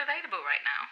[0.00, 0.82] available right now.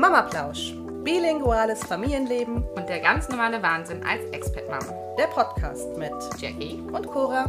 [0.00, 0.72] Mama Plausch.
[1.04, 2.64] Bilinguales Familienleben.
[2.74, 5.14] Und der ganz normale Wahnsinn als Expat-Mama.
[5.18, 6.80] Der Podcast mit Jackie.
[6.92, 7.44] und Cora.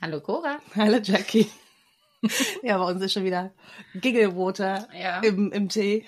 [0.00, 0.58] Hallo Cora.
[0.76, 1.50] Hallo Jackie.
[2.62, 3.52] ja, bei uns ist schon wieder
[3.94, 5.20] Gigglewater Ja.
[5.20, 6.06] im, im Tee.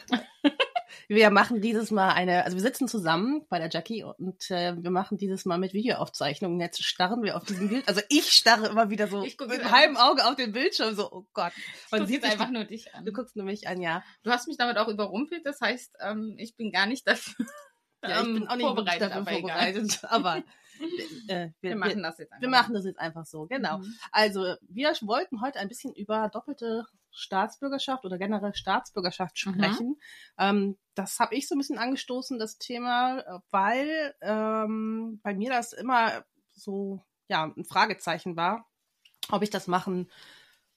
[1.09, 4.91] Wir machen dieses Mal eine, also wir sitzen zusammen bei der Jackie und äh, wir
[4.91, 6.61] machen dieses Mal mit Videoaufzeichnungen.
[6.61, 7.89] Jetzt starren wir auf diesem Bild.
[7.89, 11.53] Also ich starre immer wieder so mit halbem Auge auf den Bildschirm, so, oh Gott.
[11.91, 13.05] Man sieht einfach nur dich an.
[13.05, 14.03] Du guckst nur mich an, ja.
[14.23, 17.47] Du hast mich damit auch überrumpelt, das heißt, ähm, ich bin gar nicht dafür
[18.03, 19.41] Ja, ich ähm, bin auch nicht wirklich vorbereitet, dafür aber egal.
[19.41, 20.37] vorbereitet, aber
[21.29, 22.43] äh, wir, Wir machen das jetzt einfach.
[22.43, 23.79] wir machen das jetzt einfach so, genau.
[23.79, 23.95] Mhm.
[24.11, 29.53] Also, wir wollten heute ein bisschen über doppelte Staatsbürgerschaft oder generell Staatsbürgerschaft Mhm.
[29.57, 30.01] sprechen.
[30.39, 35.73] Ähm, das habe ich so ein bisschen angestoßen, das Thema, weil ähm, bei mir das
[35.73, 38.69] immer so ja ein Fragezeichen war,
[39.31, 40.11] ob ich das machen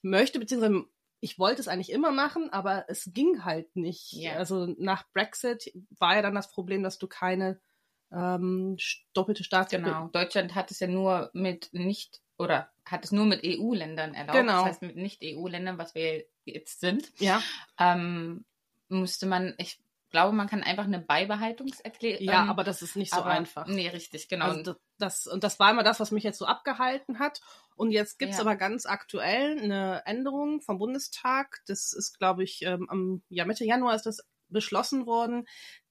[0.02, 0.84] möchte, beziehungsweise
[1.20, 4.12] ich wollte es eigentlich immer machen, aber es ging halt nicht.
[4.12, 4.34] Ja.
[4.34, 7.60] Also nach Brexit war ja dann das Problem, dass du keine
[8.12, 8.76] ähm,
[9.14, 10.08] doppelte Staatsbürgerschaft Genau.
[10.14, 14.38] Deutschland hat es ja nur mit nicht oder hat es nur mit EU-Ländern erlaubt.
[14.38, 14.58] Genau.
[14.60, 17.42] Das heißt, mit Nicht-EU-Ländern, was wir jetzt sind, Ja,
[17.78, 18.44] ähm,
[18.88, 22.22] musste man, ich glaube, man kann einfach eine Beibehaltungserklärung.
[22.24, 23.66] ja, ähm, aber das ist nicht so aber- einfach.
[23.66, 24.46] Nee, richtig, genau.
[24.46, 27.40] Also das, das, und das war immer das, was mich jetzt so abgehalten hat.
[27.74, 28.42] Und jetzt gibt's Ja.
[28.42, 31.60] aber ganz aktuell eine Änderung vom Bundestag.
[31.66, 35.46] Das ist, glaube ich, ähm, am ja, Mitte Januar ist das beschlossen worden,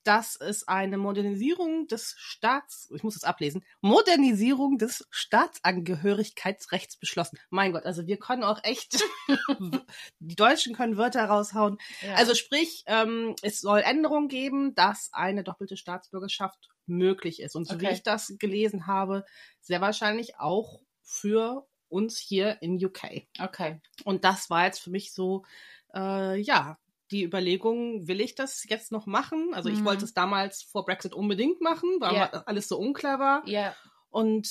[0.06, 7.38] dass es eine Modernisierung des Staats, ich muss es ablesen, Modernisierung des Staatsangehörigkeitsrechts beschlossen.
[7.50, 9.04] Mein Gott, also wir können auch echt,
[10.20, 11.78] die Deutschen können Wörter raushauen.
[12.02, 12.16] ja.
[12.16, 17.56] Also sprich, ähm, es soll Änderungen geben, dass eine doppelte Staatsbürgerschaft möglich ist.
[17.56, 17.94] Und so wie Okay.
[17.96, 19.26] ich das gelesen habe,
[19.60, 23.28] sehr wahrscheinlich auch für uns hier in UK.
[23.40, 23.82] okay.
[24.04, 25.46] Und das war jetzt für mich so,
[25.94, 26.78] äh, ja,
[27.12, 29.54] die Überlegung, will ich das jetzt noch machen?
[29.54, 29.86] Also ich Mhm.
[29.86, 32.30] wollte es damals vor Brexit unbedingt machen, weil Ja.
[32.46, 33.48] alles so unklar war.
[33.48, 33.76] Ja.
[34.10, 34.48] Und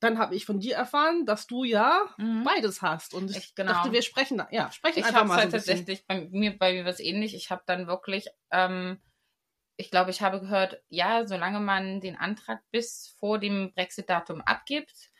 [0.00, 2.44] dann habe ich von dir erfahren, dass du ja Mhm.
[2.44, 3.14] beides hast.
[3.14, 3.72] Und ich Ich- genau.
[3.72, 6.56] dachte, wir sprechen, da- ja, sprechen Ich einfach habe mal halt so tatsächlich bei mir
[6.56, 7.34] bei mir was ähnlich.
[7.34, 9.00] Ich habe dann wirklich, ähm,
[9.76, 15.10] ich glaube, ich habe gehört, ja, solange man den Antrag bis vor dem Brexit-Datum abgibt,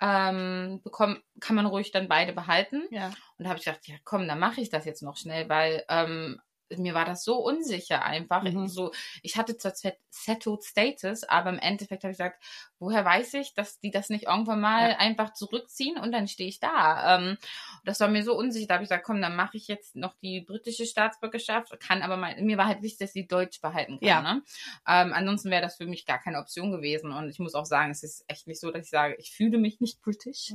[0.00, 2.86] ähm, bekommt, kann man ruhig dann beide behalten.
[2.90, 3.10] Ja.
[3.40, 5.84] Und da habe ich gedacht, ja komm, dann mache ich das jetzt noch schnell, weil
[5.88, 6.40] ähm,
[6.76, 8.44] mir war das so unsicher einfach.
[8.44, 8.68] Mhm.
[8.68, 8.92] So,
[9.22, 12.44] ich hatte zwar set- settled status, aber im Endeffekt habe ich gesagt,
[12.80, 14.96] woher weiß ich, dass die das nicht irgendwann mal Ja.
[14.98, 17.18] einfach zurückziehen und dann stehe ich da.
[17.18, 17.36] Ähm,
[17.84, 18.66] das war mir so unsicher.
[18.66, 22.16] Da habe ich gesagt, komm, dann mache ich jetzt noch die britische Staatsbürgerschaft, kann aber
[22.16, 24.08] mal, mir war halt wichtig, dass sie Deutsch behalten kann.
[24.08, 24.22] Ja.
[24.22, 24.42] Ne?
[24.88, 27.12] Ähm, ansonsten wäre das für mich gar keine Option gewesen.
[27.12, 29.58] Und ich muss auch sagen, es ist echt nicht so, dass ich sage, ich fühle
[29.58, 30.52] mich nicht british.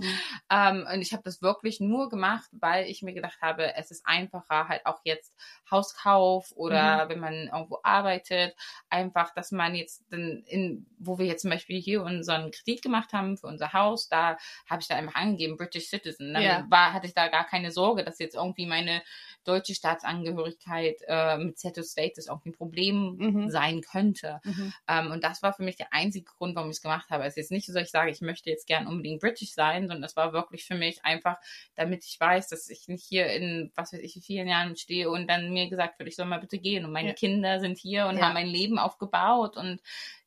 [0.50, 4.06] Ähm, und ich habe das wirklich nur gemacht, weil ich mir gedacht habe, es ist
[4.06, 5.36] einfacher, halt auch jetzt
[5.70, 8.56] Hauskauf oder wenn man irgendwo arbeitet,
[8.90, 13.14] einfach, dass man jetzt dann in, wo wir jetzt zum Beispiel hier unseren Kredit gemacht
[13.14, 14.38] haben für unser Haus, da
[14.70, 16.34] habe ich da einfach angegeben, British Citizen.
[16.34, 16.66] Dann Ja.
[16.70, 19.02] war, hatte ich da gar keine Sorge, dass jetzt irgendwie meine
[19.44, 23.50] deutsche Staatsangehörigkeit äh, mit Settled Status irgendwie ein Problem Mhm.
[23.50, 24.40] sein könnte.
[24.44, 24.74] Mhm.
[24.88, 27.24] Ähm, und das war für mich der einzige Grund, warum ich es gemacht habe.
[27.24, 29.84] Es ist jetzt nicht so, dass ich sage, ich möchte jetzt gern unbedingt British sein,
[29.88, 31.38] sondern das war wirklich für mich einfach,
[31.76, 35.10] damit ich weiß, dass ich nicht hier in, was weiß ich, wie vielen Jahren stehe
[35.10, 36.86] und dann mir gesagt wird, ich soll mal bitte gehen.
[36.86, 37.14] Und meine Ja.
[37.14, 38.24] Kinder sind hier und Ja.
[38.24, 39.80] haben mein Leben aufgebaut und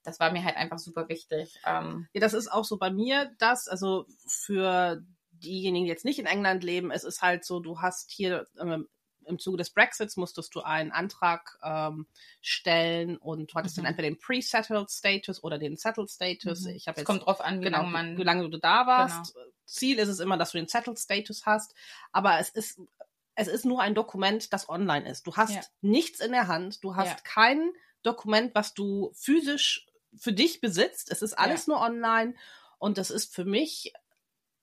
[0.03, 1.59] das war mir halt einfach super wichtig.
[1.65, 6.19] Ähm, Ja, das ist auch so bei mir das, also für diejenigen, die jetzt nicht
[6.19, 8.89] in England leben, es ist halt so, du hast hier ähm,
[9.25, 12.07] im Zuge des Brexits musstest du einen Antrag ähm,
[12.41, 13.83] stellen und du hattest Mhm.
[13.83, 16.63] dann entweder den Pre-Settled Status oder den Settled Status.
[16.63, 16.71] Mhm.
[16.71, 18.19] Ich habe es jetzt kommt drauf an, wie genau, lange man.
[18.19, 19.37] wie lange du da warst.
[19.67, 21.75] Ziel ist es immer, dass du den Settled Status hast,
[22.11, 22.81] aber es ist
[23.35, 25.27] es ist nur ein Dokument, das online ist.
[25.27, 25.61] Du hast Ja.
[25.83, 27.17] nichts in der Hand, du hast Ja.
[27.23, 27.71] kein
[28.03, 31.11] Dokument, was du physisch für dich besitzt.
[31.11, 32.35] Es ist alles nur online
[32.79, 33.93] und das ist für mich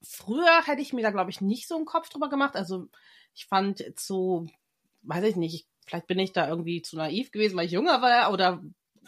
[0.01, 2.55] früher hätte ich mir da glaube ich nicht so einen Kopf drüber gemacht.
[2.55, 2.87] Also
[3.33, 4.47] ich fand so,
[5.03, 8.01] weiß ich nicht, ich, vielleicht bin ich da irgendwie zu naiv gewesen, weil ich jünger
[8.01, 8.63] war oder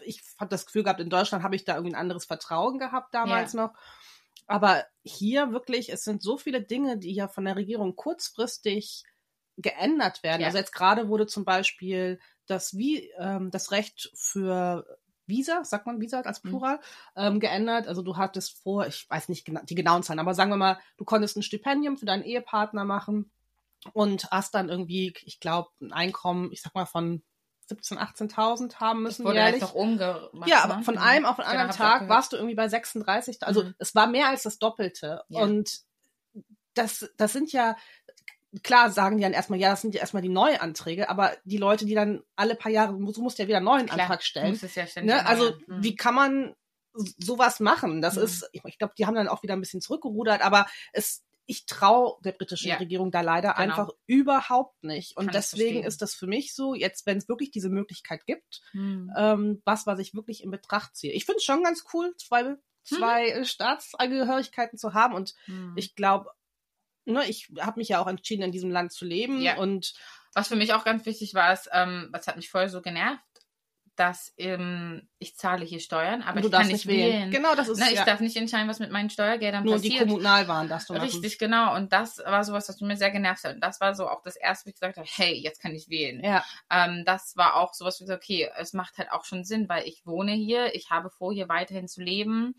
[0.06, 3.14] ich habe das Gefühl gehabt, in Deutschland habe ich da irgendwie ein anderes Vertrauen gehabt
[3.14, 3.74] damals noch.
[4.46, 9.04] Aber hier wirklich, es sind so viele Dinge, die ja von der Regierung kurzfristig
[9.58, 10.42] geändert werden.
[10.42, 10.48] Ja.
[10.48, 14.86] Also jetzt gerade wurde zum Beispiel das wie ähm, das Recht für
[15.28, 16.50] Visa, sagt man Visa als Mhm.
[16.50, 16.80] Plural,
[17.16, 17.88] ähm, geändert.
[17.88, 21.06] Also du hattest vor, ich weiß nicht die genauen Zahlen, aber sagen wir mal, du
[21.06, 23.30] konntest ein Stipendium für deinen Ehepartner machen
[23.94, 27.22] und hast dann irgendwie, ich glaube, ein Einkommen, ich sag mal von
[27.70, 27.98] 17.000,
[28.32, 29.60] 18.000 haben müssen wurde jährlich.
[29.60, 30.48] doch umgemacht.
[30.50, 30.84] Ja, aber ne?
[30.84, 31.02] von Mhm.
[31.02, 33.44] einem auf den Genau, anderen auch Tag warst du irgendwie bei 36.
[33.44, 33.76] Also Mhm.
[33.78, 35.22] es war mehr als das Doppelte.
[35.28, 35.42] Ja.
[35.42, 35.82] Und
[36.76, 37.76] das, das sind ja,
[38.64, 41.86] klar sagen die dann erstmal, ja, das sind ja erstmal die Neuanträge, aber die Leute,
[41.86, 44.60] die dann alle paar Jahre, du musst ja wieder einen neuen Klar, Antrag stellen.
[44.76, 45.26] Ja ständig Ne?
[45.26, 45.54] Also.
[45.68, 45.84] Mhm.
[45.84, 46.56] wie kann man
[47.18, 48.02] sowas machen?
[48.02, 48.24] Das Mhm.
[48.24, 51.66] ist, ich, ich glaube, die haben dann auch wieder ein bisschen zurückgerudert, aber es, ich
[51.66, 52.78] traue der britischen Ja.
[52.78, 53.60] Regierung da leider Genau.
[53.62, 55.16] einfach überhaupt nicht.
[55.16, 58.62] Und Kann deswegen ist das für mich so, jetzt, wenn es wirklich diese Möglichkeit gibt,
[58.74, 59.14] Mhm.
[59.16, 61.14] ähm, was, was ich wirklich in Betracht ziehe.
[61.14, 65.74] Ich finde es schon ganz cool, zwei, zwei äh, Staatsangehörigkeiten zu haben und Mhm.
[65.76, 66.32] ich glaube,
[67.08, 69.58] ne, ich habe mich ja auch entschieden, in diesem Land zu leben Ja.
[69.58, 69.94] und
[70.36, 73.20] Was für mich auch ganz wichtig war, ist, ähm, was hat mich voll so genervt,
[73.96, 77.14] dass ähm, ich zahle hier Steuern, aber ich kann nicht wählen.
[77.14, 77.32] wählen.
[77.32, 79.90] Genau, das ist Ne, ich ja, darf nicht entscheiden, was mit meinen Steuergeldern nur die
[79.90, 80.08] passiert.
[80.08, 81.06] Kommunalwahlen darfst du machen.
[81.06, 81.76] Richtig, genau.
[81.76, 83.56] Und das war sowas, was mir sehr genervt hat.
[83.56, 85.90] Und das war so auch das erste, wo ich gesagt habe, hey, jetzt kann ich
[85.90, 86.24] wählen.
[86.24, 89.68] Ja, Ähm, das war auch sowas, wie gesagt, okay, es macht halt auch schon Sinn,
[89.68, 92.54] weil ich wohne hier, ich habe vor, hier weiterhin zu leben.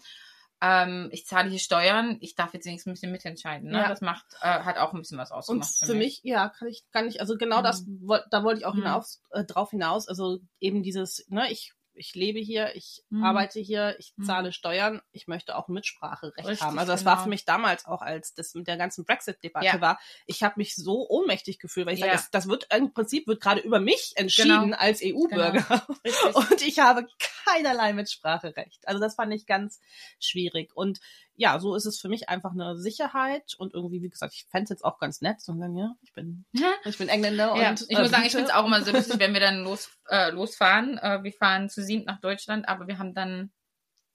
[0.60, 3.70] Ähm, ich zahle hier Steuern, ich darf jetzt wenigstens ein bisschen mitentscheiden.
[3.70, 3.78] Ne?
[3.78, 3.88] Ja.
[3.88, 5.70] Das macht, äh, hat auch ein bisschen was und ausgemacht.
[5.87, 8.75] für mich, ja, kann ich, kann ich, also genau das, woll- da wollte ich auch
[8.75, 8.82] Mhm.
[8.82, 13.24] hinaus, äh, drauf hinaus, also eben dieses, ne, ich, ich lebe hier, ich Mhm.
[13.24, 14.24] arbeite hier, ich Mhm.
[14.24, 16.78] zahle Steuern, ich möchte auch Mitspracherecht Richtig, haben.
[16.78, 17.24] Also das war genau.
[17.24, 19.80] für mich damals auch, als das mit der ganzen Brexit-Debatte Ja.
[19.80, 22.06] war, ich habe mich so ohnmächtig gefühlt, weil ich Ja.
[22.06, 24.76] sage, das, das wird im Prinzip wird gerade über mich entschieden Genau.
[24.76, 25.86] als EU-Bürger.
[26.04, 26.34] Richtig.
[26.34, 27.06] Und ich habe
[27.44, 28.86] keinerlei Mitspracherecht.
[28.86, 29.80] Also das fand ich ganz
[30.20, 30.74] schwierig.
[30.76, 31.00] Und
[31.38, 34.64] ja, so ist es für mich einfach eine Sicherheit und irgendwie, wie gesagt, ich fände
[34.64, 36.44] es jetzt auch ganz nett, zu sagen, ja, ich bin,
[36.85, 39.19] ich bin Engländer Ja, und ich muss sagen, ich finde es auch immer so lustig,
[39.20, 40.99] wenn wir dann los, äh, losfahren.
[40.99, 43.52] Äh, wir fahren zu sieben nach Deutschland, aber wir haben dann,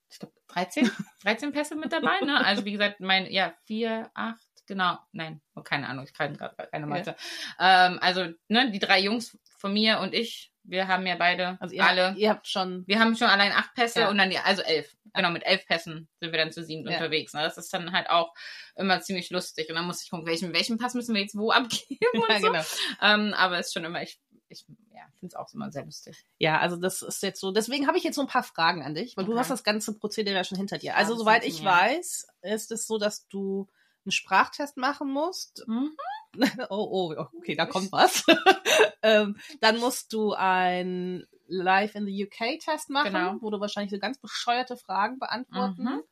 [0.09, 0.91] ich glaube, 13,
[1.23, 2.19] 13 Pässe mit dabei.
[2.19, 2.43] Ne?
[2.45, 6.87] Also wie gesagt, mein, ja, vier, acht, genau, nein, keine Ahnung, ich kann gerade keine
[6.87, 7.15] Mathe.
[7.57, 11.73] Ähm, also ne, die drei Jungs von mir und ich, wir haben ja beide Also
[11.73, 14.09] ihr, alle, ihr habt schon, wir haben schon allein acht Pässe Ja.
[14.09, 14.93] und dann die, also elf.
[15.13, 16.93] Genau, mit elf Pässen sind wir dann zu sieben Ja.
[16.97, 17.33] unterwegs.
[17.33, 17.41] Ne?
[17.41, 18.33] Das ist dann halt auch
[18.75, 19.69] immer ziemlich lustig.
[19.69, 22.39] Und dann muss ich gucken, welchen, welchen Pass müssen wir jetzt wo abgeben und ja,
[22.39, 22.47] so.
[22.47, 22.63] genau.
[23.01, 24.19] Ähm, aber es ist schon immer, ich,
[24.49, 26.25] ich ja, finde es auch immer sehr lustig.
[26.39, 27.51] Ja, also das ist jetzt so.
[27.51, 29.39] Deswegen habe ich jetzt so ein paar Fragen an dich, weil du Okay.
[29.39, 30.95] hast das ganze Prozedere ja schon hinter dir.
[30.95, 33.69] Also soweit ich weiß, ist es so, dass du
[34.05, 35.63] einen Sprachtest machen musst.
[35.67, 35.95] Mhm.
[36.69, 38.23] oh, oh, okay, da kommt was.
[39.03, 43.37] ähm, dann musst du ein Live in the UK Test machen, Genau.
[43.41, 46.03] wo du wahrscheinlich so ganz bescheuerte Fragen beantworten Mhm.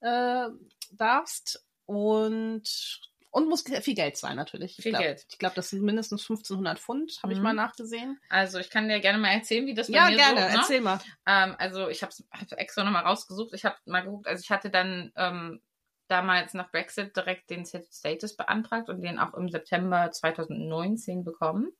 [0.00, 0.48] äh,
[0.92, 3.00] darfst und
[3.32, 4.76] und muss viel Geld sein natürlich.
[4.76, 5.24] Ich Viel glaub, Geld.
[5.30, 7.44] Ich glaube, das sind mindestens 1500 Pfund, habe ich Mhm.
[7.44, 8.18] mal nachgesehen.
[8.28, 10.40] Also ich kann dir gerne mal erzählen, wie das bei Ja, mir gerne.
[10.40, 10.54] so, ne?
[10.56, 10.98] Erzähl mal.
[11.26, 12.24] Ähm, also ich habe es
[12.56, 13.54] extra nochmal rausgesucht.
[13.54, 15.62] Ich habe mal geguckt, also ich hatte dann ähm,
[16.08, 21.70] damals nach Brexit direkt den Status beantragt und den auch im September 2019 bekommen.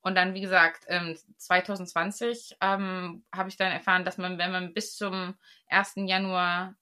[0.00, 4.72] Und dann, wie gesagt, ähm, 2020 ähm, habe ich dann erfahren, dass man, wenn man
[4.74, 5.36] bis zum
[5.68, 5.94] 1.
[6.08, 6.74] Januar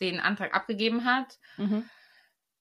[0.00, 1.88] den Antrag abgegeben hat, Mhm.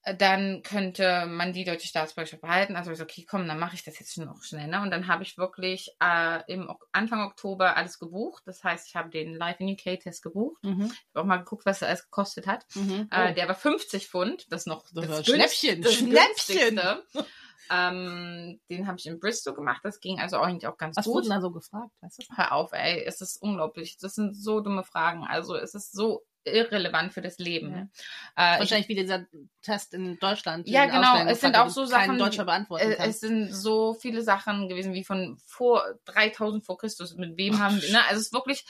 [0.04, 2.76] äh, dann könnte man die deutsche Staatsbürgerschaft behalten.
[2.76, 4.68] Also ich so, okay, komm, dann mache ich das jetzt noch schnell.
[4.68, 4.82] Ne?
[4.82, 8.44] Und dann habe ich wirklich äh, im Anfang Oktober alles gebucht.
[8.46, 10.62] Das heißt, ich habe den Live in UK Test gebucht.
[10.64, 10.86] Mhm.
[10.92, 12.66] Ich habe auch mal geguckt, was er alles gekostet hat.
[12.76, 13.08] Mhm.
[13.12, 13.34] Äh, Oh.
[13.34, 14.46] der war 50 Pfund.
[14.52, 16.80] Das ist noch Das das, Schnäppchen, das Schnäppchen.
[17.72, 19.82] ähm, den habe ich in Bristol gemacht.
[19.84, 21.16] Das ging also eigentlich auch ganz Was gut.
[21.16, 22.36] wurden da so gefragt, weißt du?
[22.36, 23.98] Hör auf, ey, es ist unglaublich.
[24.00, 25.24] Das sind so dumme Fragen.
[25.26, 27.90] Also es ist so irrelevant für das Leben.
[28.38, 28.54] Ja.
[28.54, 29.26] Äh, ich Wahrscheinlich wie dieser
[29.62, 30.68] Test in Deutschland.
[30.68, 31.30] Ja, genau.
[31.30, 35.04] Es sind auch so Sachen, Deutscher beantworten Äh, es sind so viele Sachen gewesen wie
[35.04, 37.16] von vor 3000 vor Christus.
[37.16, 38.00] Mit wem haben wir, ne?
[38.04, 38.66] Also es ist wirklich,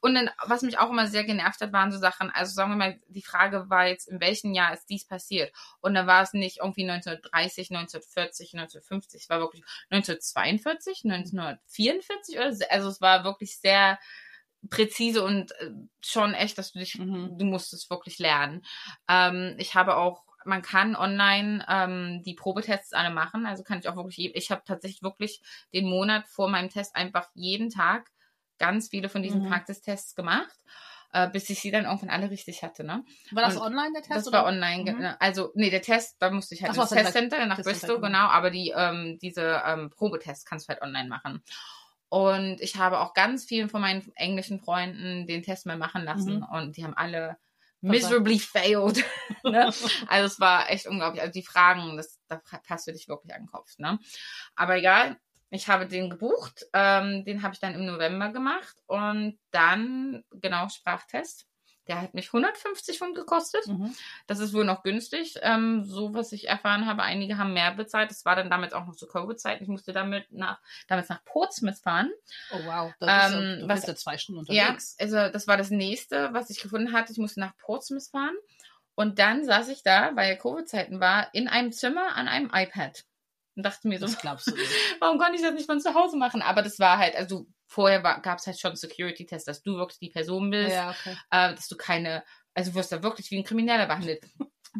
[0.00, 2.76] und dann, was mich auch immer sehr genervt hat, waren so Sachen, also sagen wir
[2.76, 5.52] mal, die Frage war jetzt, in welchem Jahr ist dies passiert?
[5.80, 12.52] Und dann war es nicht irgendwie 1930, 1940, 1950, es war wirklich 1942, 1944 oder
[12.52, 12.64] so.
[12.68, 13.98] Also es war wirklich sehr
[14.68, 17.38] präzise und äh, schon echt, dass du dich, Mhm.
[17.38, 18.62] du musst es wirklich lernen.
[19.08, 23.44] Ähm, ich habe auch man kann online ähm, die Probetests alle machen.
[23.46, 25.42] Also kann ich auch wirklich, ich habe tatsächlich wirklich
[25.74, 28.08] den Monat vor meinem Test einfach jeden Tag
[28.58, 29.48] ganz viele von diesen Mhm.
[29.48, 30.56] Praxistests gemacht,
[31.12, 32.84] äh, bis ich sie dann irgendwann alle richtig hatte.
[32.84, 33.04] Ne?
[33.32, 34.12] war das und online, der Test?
[34.12, 34.38] Das oder?
[34.38, 34.92] war online.
[34.92, 34.98] Mhm.
[35.00, 37.96] ne, Also, nee, der Test, da musste ich halt Ach ins Testcenter nach Testcenter, Bristol,
[37.96, 38.08] genau.
[38.08, 41.42] genau, aber die, ähm, diese ähm, Probetests kannst du halt online machen.
[42.10, 46.38] Und ich habe auch ganz vielen von meinen englischen Freunden den Test mal machen lassen
[46.40, 46.46] Mhm.
[46.52, 47.38] und die haben alle
[47.80, 49.02] miserably failed.
[49.44, 49.72] ne?
[50.08, 51.22] Also es war echt unglaublich.
[51.22, 53.78] Also die Fragen, das, da passt du dich wirklich an den Kopf.
[53.78, 53.98] Ne?
[54.56, 55.18] Aber egal,
[55.50, 56.66] ich habe den gebucht.
[56.72, 61.46] Ähm, den habe ich dann im November gemacht und dann, genau, Sprachtest.
[61.90, 63.66] Der hat mich 150 Pfund gekostet.
[63.66, 63.94] Mhm.
[64.28, 65.34] Das ist wohl noch günstig.
[65.42, 68.10] Ähm, so, was ich erfahren habe, einige haben mehr bezahlt.
[68.10, 69.64] Das war dann damals auch noch zu Covid-Zeiten.
[69.64, 72.10] Ich musste damit nach, damals nach Portsmouth fahren.
[72.52, 74.96] Oh wow, das Ähm, ist, ja- du was- bist ja zwei Stunden Ja, unterwegs.
[75.00, 77.10] also das war das nächste, was ich gefunden hatte.
[77.12, 78.36] Ich musste nach Portsmouth fahren.
[78.94, 83.04] Und dann saß ich da, weil Covid-Zeiten war, in einem Zimmer an einem iPad.
[83.56, 84.70] Und dachte mir so, Das glaubst du nicht.
[85.00, 86.40] warum konnte ich das nicht von zu Hause machen?
[86.40, 90.10] Aber das war halt, also vorher gab es halt schon Security-Tests, dass du wirklich die
[90.10, 91.16] Person bist, Ja, okay.
[91.30, 94.24] äh, dass du keine, also du wirst da wirklich wie ein Krimineller behandelt.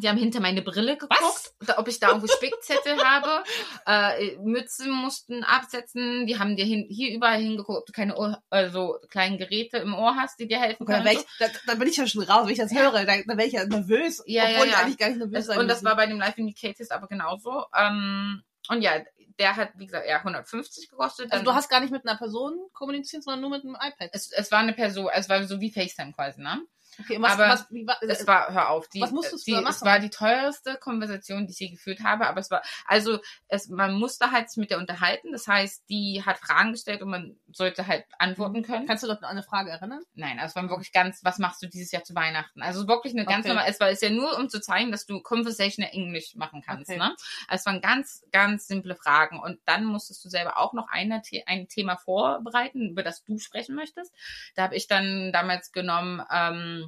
[0.01, 3.43] Die haben hinter meine Brille geguckt, da- ob ich da irgendwo Spickzettel habe.
[3.85, 6.25] Äh, Mützen mussten absetzen.
[6.27, 9.93] Die haben dir hin, hier überall hingeguckt, ob du keine Ohr, also kleinen Geräte im
[9.93, 11.17] Ohr hast, die dir helfen Okay, dann, können.
[11.19, 13.05] ich, da, dann bin ich ja schon raus, wenn ich das höre.
[13.05, 14.79] Dann, dann wäre ich ja nervös, Ja, ja, obwohl ich ja.
[14.79, 15.85] eigentlich gar nicht nervös Das, sein und das müssen.
[15.89, 17.65] war bei dem Live Indicators aber genauso.
[17.77, 18.93] Ähm, und ja,
[19.39, 21.31] der hat, wie gesagt, ja, 150 gekostet.
[21.31, 24.09] Also du hast gar nicht mit einer Person kommuniziert, sondern nur mit einem iPad.
[24.13, 26.61] es, es war eine Person, es war so wie FaceTime quasi, ne?
[26.99, 29.63] Okay, was, aber was, wie war, Es war, hör auf, die, Was musstest du die,
[29.63, 29.87] da es machen?
[29.87, 33.93] war die teuerste Konversation, die ich je geführt habe, aber es war, also, es, man
[33.93, 37.87] musste halt sich mit der unterhalten, das heißt, die hat Fragen gestellt und man sollte
[37.87, 38.87] halt antworten können.
[38.87, 40.01] kannst du doch an eine Frage erinnern?
[40.13, 42.61] Nein, also es war wirklich ganz, was machst du dieses Jahr zu Weihnachten?
[42.61, 43.49] Also wirklich eine ganz Okay.
[43.49, 46.89] normale, es war es ja nur, um zu zeigen, dass du conversational English machen kannst,
[46.89, 46.99] Okay.
[46.99, 47.15] ne?
[47.47, 51.21] Also es waren ganz, ganz simple Fragen und dann musstest du selber auch noch eine,
[51.45, 54.13] ein Thema vorbereiten, über das du sprechen möchtest.
[54.55, 56.80] Da habe ich dann damals genommen, ähm,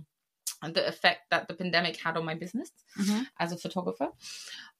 [0.73, 2.73] The Effect That the Pandemic Had on My Business,
[3.35, 4.13] also Photographer.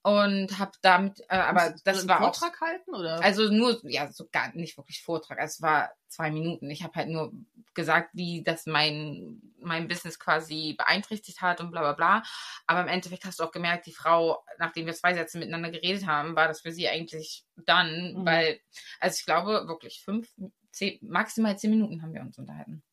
[0.06, 3.22] Und habe damit, äh, aber du das war auch Vortrag halten oder?
[3.24, 5.38] also nur, ja, so gar nicht wirklich Vortrag.
[5.40, 6.70] Es war zwei Minuten.
[6.70, 7.32] Ich habe halt nur
[7.74, 12.24] gesagt, wie das mein, mein Business quasi beeinträchtigt hat und bla bla bla.
[12.68, 16.06] Aber im Endeffekt hast du auch gemerkt, die Frau, nachdem wir zwei Sätze miteinander geredet
[16.06, 18.26] haben, war das für sie eigentlich dann, Mhm.
[18.26, 18.60] weil,
[19.00, 20.30] also ich glaube wirklich fünf,
[20.72, 22.84] zehn, maximal zehn Minuten haben wir uns unterhalten.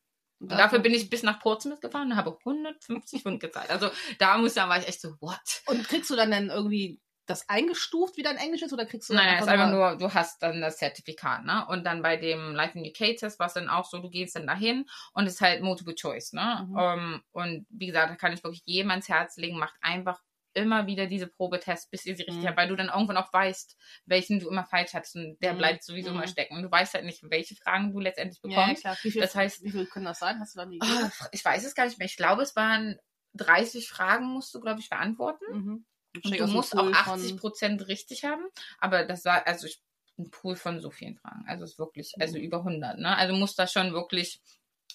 [0.41, 3.69] Und Da- dafür bin ich bis nach Portsmouth gefahren und habe 150 Pfund gezahlt.
[3.69, 5.39] Also da muss dann war ich echt so, what?
[5.67, 9.13] Und kriegst du dann dann irgendwie das eingestuft, wie dein Englisch ist, oder kriegst du
[9.13, 11.65] Nein, es ist einfach nur, du hast dann das Zertifikat, ne?
[11.69, 14.85] Und dann bei dem Life Indicators war es dann auch so, du gehst dann dahin
[15.13, 16.67] und es ist halt Multiple Choice, ne?
[16.67, 16.77] Mhm.
[16.77, 20.19] Ähm, und wie gesagt, da kann ich wirklich jedem ans Herz legen, macht einfach
[20.53, 22.47] immer wieder diese Probetests, bis ihr sie richtig Mhm.
[22.47, 25.57] habt, weil du dann irgendwann auch weißt, welchen du immer falsch hattest und der Mhm.
[25.59, 26.17] bleibt sowieso Mhm.
[26.17, 26.55] immer stecken.
[26.57, 28.81] Und du weißt halt nicht, welche Fragen du letztendlich Ja, ja, bekommst.
[28.81, 28.97] klar.
[29.03, 30.39] Wie viel, Das heißt- wie viel können das sein?
[30.39, 32.05] Hast du die Ah, ich weiß es gar nicht mehr.
[32.07, 32.97] Ich glaube, es waren
[33.33, 35.45] 30 Fragen musst du, glaube ich, beantworten.
[35.51, 35.85] Mhm.
[36.25, 38.43] Und du musst auch 80 Prozent richtig haben.
[38.79, 39.81] Aber das war, also ich,
[40.19, 41.45] ein Pool von so vielen Fragen.
[41.47, 42.43] Also es ist wirklich, also Mhm.
[42.43, 43.15] über 100, ne?
[43.17, 44.41] Also muss da schon wirklich,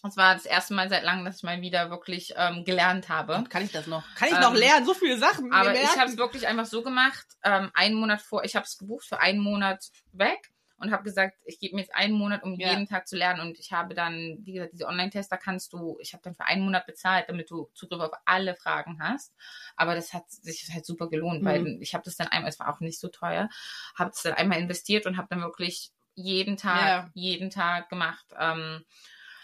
[0.06, 3.44] das war das erste Mal seit langem, dass ich mal wieder wirklich ähm, gelernt habe.
[3.48, 4.02] Kann ich das noch?
[4.14, 4.86] Kann ich Ähm, noch lernen?
[4.86, 5.52] So viele Sachen.
[5.52, 8.78] Aber ich habe es wirklich einfach so gemacht, ähm, einen Monat vor, ich habe es
[8.78, 12.54] gebucht für einen Monat weg und habe gesagt, ich gebe mir jetzt einen Monat, um
[12.58, 12.68] Ja.
[12.70, 13.40] jeden Tag zu lernen.
[13.40, 16.62] Und ich habe dann, wie gesagt, diese Online-Tester kannst du, ich habe dann für einen
[16.64, 19.34] Monat bezahlt, damit du Zugriff auf alle Fragen hast.
[19.76, 21.46] Aber das hat sich halt super gelohnt, Mhm.
[21.46, 23.48] weil ich habe das dann einmal, es war auch nicht so teuer,
[23.94, 27.10] habe es dann einmal investiert und habe dann wirklich jeden Tag, Ja.
[27.14, 28.26] jeden Tag gemacht.
[28.38, 28.84] Ähm,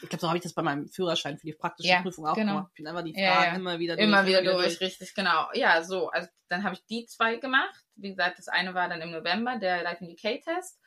[0.02, 2.34] Ich glaube, so habe ich das bei meinem Führerschein für die praktische Ja, Prüfung auch
[2.34, 2.54] genau.
[2.54, 2.68] gemacht.
[2.72, 3.54] Ich bin einfach die Fragen Ja, ja.
[3.54, 5.48] immer wieder Immer wieder durch, richtig, genau.
[5.54, 7.74] Ja, so, also dann habe ich die zwei gemacht.
[7.94, 10.80] Wie gesagt, das eine war dann im November, der Life Indicate-Test.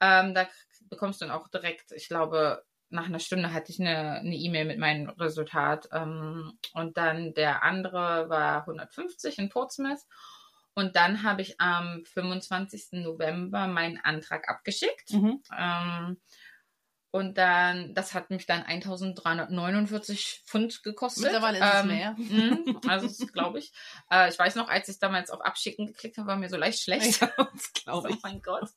[0.00, 0.48] Ähm, da
[0.88, 4.66] bekommst du dann auch direkt, ich glaube, nach einer Stunde hatte ich eine eine E-Mail
[4.66, 5.88] mit meinem Resultat.
[5.92, 10.02] Ähm, und dann der andere war 150 in Portsmouth.
[10.74, 13.02] Und dann habe ich am 25.
[13.02, 15.12] November meinen Antrag abgeschickt.
[15.12, 15.42] Mhm.
[15.56, 16.20] Ähm,
[17.14, 21.22] und dann, das hat mich dann 1349 Pfund gekostet.
[21.24, 22.14] Mittlerweile ist es Ähm, mehr.
[22.18, 23.72] mhm, also, glaube ich.
[24.10, 26.82] Äh, ich weiß noch, als ich damals auf Abschicken geklickt habe, war mir so leicht
[26.82, 27.22] schlecht.
[27.22, 28.20] das glaube Oh ich.
[28.22, 28.68] mein Gott.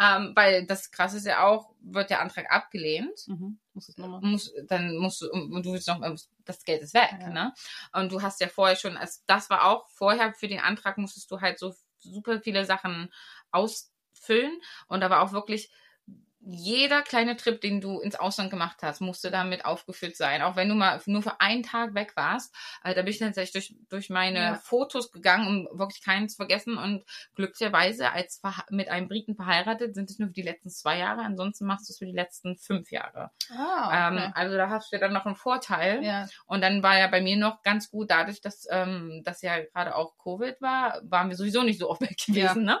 [0.00, 3.26] Ähm, weil das krasse ist ja auch, wird der Antrag abgelehnt.
[3.26, 3.58] Mhm.
[3.72, 4.20] Muss es nochmal.
[4.20, 6.00] Muss, dann musst du, und du willst noch,
[6.44, 7.28] das Geld ist weg, Ja.
[7.30, 7.54] ne?
[7.92, 11.28] Und du hast ja vorher schon, also das war auch, vorher für den Antrag musstest
[11.30, 13.12] du halt so super viele Sachen
[13.50, 14.60] ausfüllen.
[14.86, 15.72] Und da war auch wirklich,
[16.46, 20.42] jeder kleine Trip, den du ins Ausland gemacht hast, musste damit aufgeführt sein.
[20.42, 22.54] Auch wenn du mal nur für einen Tag weg warst.
[22.82, 24.54] Äh, da bin ich dann tatsächlich durch, durch meine Ja.
[24.56, 26.76] Fotos gegangen, um wirklich keinen zu vergessen.
[26.76, 31.22] Und glücklicherweise als mit einem Briten verheiratet sind es nur für die letzten zwei Jahre.
[31.22, 33.30] Ansonsten machst du es für die letzten fünf Jahre.
[33.50, 34.32] Ah, Ähm, okay.
[34.34, 36.02] also da hast du ja dann noch einen Vorteil.
[36.04, 36.26] ja.
[36.46, 39.94] Und dann war ja bei mir noch ganz gut, dadurch, dass ähm, das ja gerade
[39.94, 42.64] auch Covid war, waren wir sowieso nicht so oft weg gewesen.
[42.64, 42.78] Ne?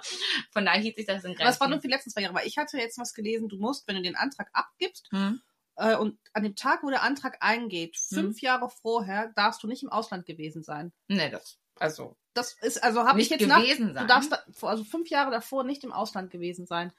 [0.52, 1.46] Von daher hielt sich das in Grenzen.
[1.48, 2.34] Was war nur für die letzten zwei Jahre?
[2.34, 5.40] Weil ich hatte jetzt was gelesen, du musst, wenn du den Antrag abgibst hm?
[5.76, 9.82] äh, und an dem Tag, wo der Antrag eingeht, fünf Jahre vorher, darfst du nicht
[9.82, 10.92] im Ausland gewesen sein.
[11.08, 14.08] Nee, das, also Das ist, also habe ich jetzt nach, gewesen du sein.
[14.08, 16.92] darfst da, also fünf Jahre davor nicht im Ausland gewesen sein.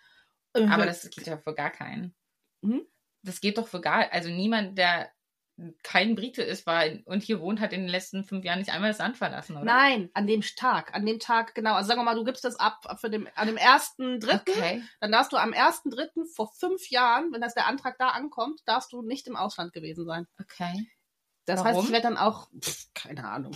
[0.53, 2.15] Äh, aber das geht ja für gar keinen.
[2.61, 2.87] Mhm.
[3.21, 5.11] Das geht doch für gar, also niemand, der
[5.83, 8.89] kein Brite ist weil, und hier wohnt, hat in den letzten fünf Jahren nicht einmal
[8.89, 9.65] das Land verlassen, oder?
[9.65, 11.75] Nein, an dem Tag, an dem Tag, genau.
[11.75, 14.51] Also sagen wir mal, du gibst das ab für dem, an dem ersten Dritten.
[14.51, 14.83] Okay.
[14.99, 18.61] Dann darfst du am ersten Dritten vor fünf Jahren, wenn das der Antrag da ankommt,
[18.65, 20.27] darfst du nicht im Ausland gewesen sein.
[20.39, 20.87] Okay.
[21.45, 21.75] Das Warum?
[21.77, 23.55] heißt, ich werde dann auch, pff, keine Ahnung.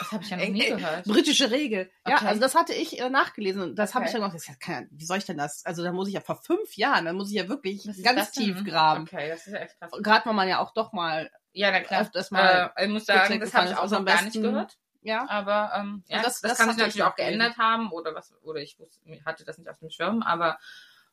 [0.00, 1.04] Das habe ich ja noch nie gehört.
[1.04, 1.90] Britische Regel.
[2.06, 2.26] Ja, Okay.
[2.26, 4.20] also das hatte ich äh, nachgelesen und das habe ich Okay.
[4.20, 5.64] dann gedacht, das kann, ja- wie soll ich denn das?
[5.64, 8.44] Also da muss ich ja vor fünf Jahren, dann muss ich ja wirklich ganz denn?
[8.44, 9.02] tief graben.
[9.04, 9.92] Okay, das ist ja echt krass.
[10.02, 12.02] Gerade wenn man ja auch doch mal, Ja, na klar.
[12.02, 14.76] öfters mal äh, ich muss sagen, das habe ich auch Also noch gar nicht gehört.
[15.02, 15.24] ja.
[15.28, 17.38] Aber ähm, ja, Und das, das- das, kann sich natürlich auch gelesen.
[17.38, 20.58] geändert haben oder was oder ich wusste, hatte das nicht auf dem Schirm, aber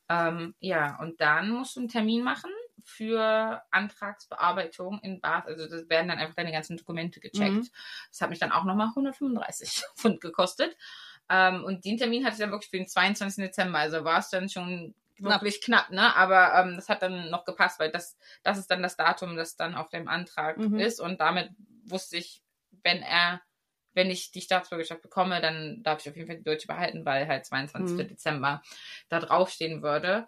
[0.10, 2.52] ähm, ja, und dann musst du einen Termin machen
[2.84, 5.48] für Antragsbearbeitung in Bath.
[5.48, 7.54] Also das werden dann einfach deine ganzen Dokumente gecheckt.
[7.56, 7.70] Mhm.
[8.12, 10.76] Das hat mich dann auch nochmal 135 Pfund gekostet.
[11.30, 13.44] Ähm, und den Termin hatte ich dann wirklich für den 22.
[13.46, 13.80] Dezember.
[13.80, 15.42] Also war es dann schon Knapp.
[15.42, 16.16] wirklich knapp, ne?
[16.16, 19.56] Aber ähm, das hat dann noch gepasst, weil das, das ist dann das Datum, das
[19.56, 20.80] dann auf dem Antrag Mhm.
[20.80, 21.00] ist.
[21.00, 21.50] Und damit
[21.86, 22.44] wusste ich,
[22.84, 23.42] wenn er,
[23.94, 27.28] wenn ich die Staatsbürgerschaft bekomme, dann darf ich auf jeden Fall die deutsche behalten, weil
[27.28, 27.98] halt 22.
[27.98, 28.08] Mhm.
[28.10, 28.62] Dezember
[29.10, 30.28] da draufstehen würde.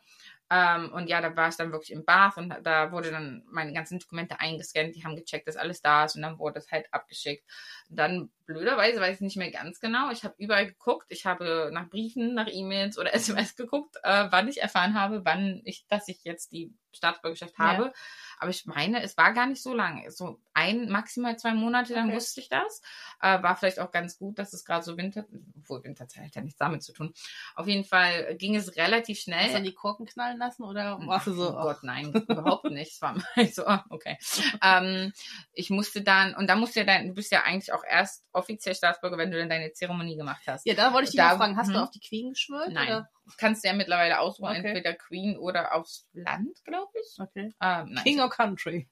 [0.50, 3.74] Ähm, und ja, da war ich dann wirklich im Bath und da wurde dann meine
[3.74, 6.88] ganzen Dokumente eingescannt, die haben gecheckt, dass alles da ist und dann wurde es halt
[6.94, 7.44] abgeschickt.
[7.90, 10.10] Dann blöderweise weiß ich nicht mehr ganz genau.
[10.10, 14.48] Ich habe überall geguckt, ich habe nach Briefen, nach E-Mails oder SMS geguckt, äh, wann
[14.48, 17.66] ich erfahren habe, wann ich, dass ich jetzt die Staatsbürgerschaft Ja.
[17.66, 17.94] habe.
[18.40, 20.10] Aber ich meine, es war gar nicht so lange.
[20.12, 22.16] So ein, maximal zwei Monate, dann Okay.
[22.16, 22.82] wusste ich das.
[23.22, 25.26] Äh, war vielleicht auch ganz gut, dass es gerade so Winter,
[25.58, 27.14] obwohl Winterzeit hat ja nichts damit zu tun.
[27.56, 29.40] Auf jeden Fall ging es relativ schnell.
[29.40, 32.70] Hast du dann die Korken knallen lassen oder warst du so, Oh Gott, nein, überhaupt
[32.70, 32.94] nicht.
[32.94, 34.18] Es war mal so, ah, okay.
[34.64, 35.14] Ähm,
[35.54, 38.26] ich musste dann, und da musst du ja dann, du bist ja eigentlich auch erst
[38.38, 40.66] offiziell Staatsbürger, wenn du dann deine Zeremonie gemacht hast.
[40.66, 41.82] ja, da wollte ich dich Da- fragen, hast du hm.
[41.82, 42.70] auf die Queen geschwört?
[42.72, 42.88] Nein.
[42.88, 43.10] Oder?
[43.38, 44.66] Kannst du ja mittlerweile aussuchen, Okay.
[44.68, 47.20] entweder Queen oder aufs Land, glaube ich.
[47.20, 47.54] Okay.
[47.62, 48.90] Ähm, nein, King or Country?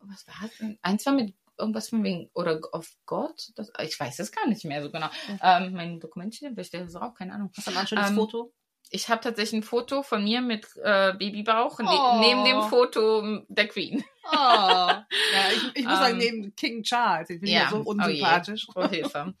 [0.00, 0.78] was war es denn?
[0.82, 3.50] Eins war mit irgendwas von wegen, oder auf Gott?
[3.56, 5.08] Das, ich weiß es gar nicht mehr so genau.
[5.42, 7.50] Ähm, mein Dokument steht, ich stelle das auch, keine Ahnung.
[7.56, 8.52] Hast du mal ein schönes Ähm, Foto?
[8.94, 12.20] Ich habe tatsächlich ein Foto von mir mit äh, Babybauch Oh.
[12.20, 14.04] neben dem Foto der Queen.
[14.30, 14.34] Oh.
[14.36, 15.04] ja,
[15.54, 17.88] ich, ich muss sagen, Ähm, neben King Charles, ich bin ja, ja so oh je.
[17.88, 18.66] unsympathisch.
[18.74, 19.34] Oh, Hilfe.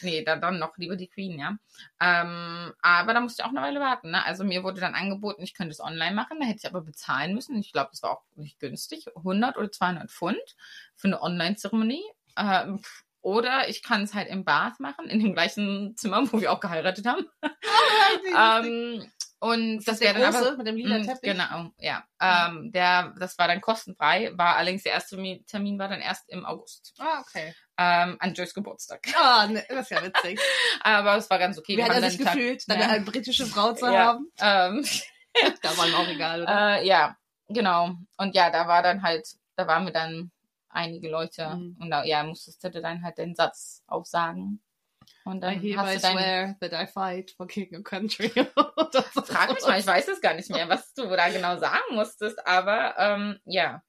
[0.00, 1.56] nee, dann, dann noch lieber die Queen, ja.
[2.00, 4.10] Ähm, aber da musste ich auch eine Weile warten.
[4.10, 4.24] Ne?
[4.24, 7.34] Also mir wurde dann angeboten, ich könnte es online machen, da hätte ich aber bezahlen
[7.34, 7.56] müssen.
[7.60, 9.06] Ich glaube, das war auch nicht günstig.
[9.14, 10.56] 100 oder 200 Pfund
[10.96, 12.02] für eine Online-Zeremonie.
[12.36, 12.80] Ähm,
[13.24, 16.60] oder ich kann es halt im Bath machen, in dem gleichen Zimmer, wo wir auch
[16.60, 17.26] geheiratet haben.
[18.36, 19.10] ähm,
[19.40, 21.32] und das das wäre dann aber mit dem lila Mm, Teppich?
[21.32, 22.02] Genau, ja.
[22.20, 26.28] Ähm, der, das war dann kostenfrei, war allerdings der erste Mi- Termin war dann erst
[26.30, 26.94] im August.
[26.98, 27.54] Ah, okay.
[27.76, 29.00] Ähm, an Joyce Geburtstag.
[29.20, 30.38] Ah, ne, das ist ja witzig.
[30.82, 31.76] Aber es war ganz okay.
[31.76, 32.88] Wie hat haben er dann sich Tag- gefühlt, dann Ja.
[32.88, 34.06] eine britische Frau zu Ja.
[34.06, 34.30] haben?
[34.40, 34.84] Ähm,
[35.62, 36.78] Da war ihm auch egal, oder?
[36.78, 37.16] äh, ja,
[37.48, 37.90] genau.
[38.18, 40.30] Und ja, da war dann halt, da waren wir dann
[40.74, 41.76] einige Leute Mhm.
[41.80, 44.62] und da, ja, musstest du dann halt den Satz aufsagen.
[45.24, 48.28] Und I dann hereby hast du dein, swear that I fight for king and country.
[49.24, 52.46] frag mich mal, ich weiß es gar nicht mehr, was du da genau sagen musstest,
[52.46, 53.82] aber ähm, ja.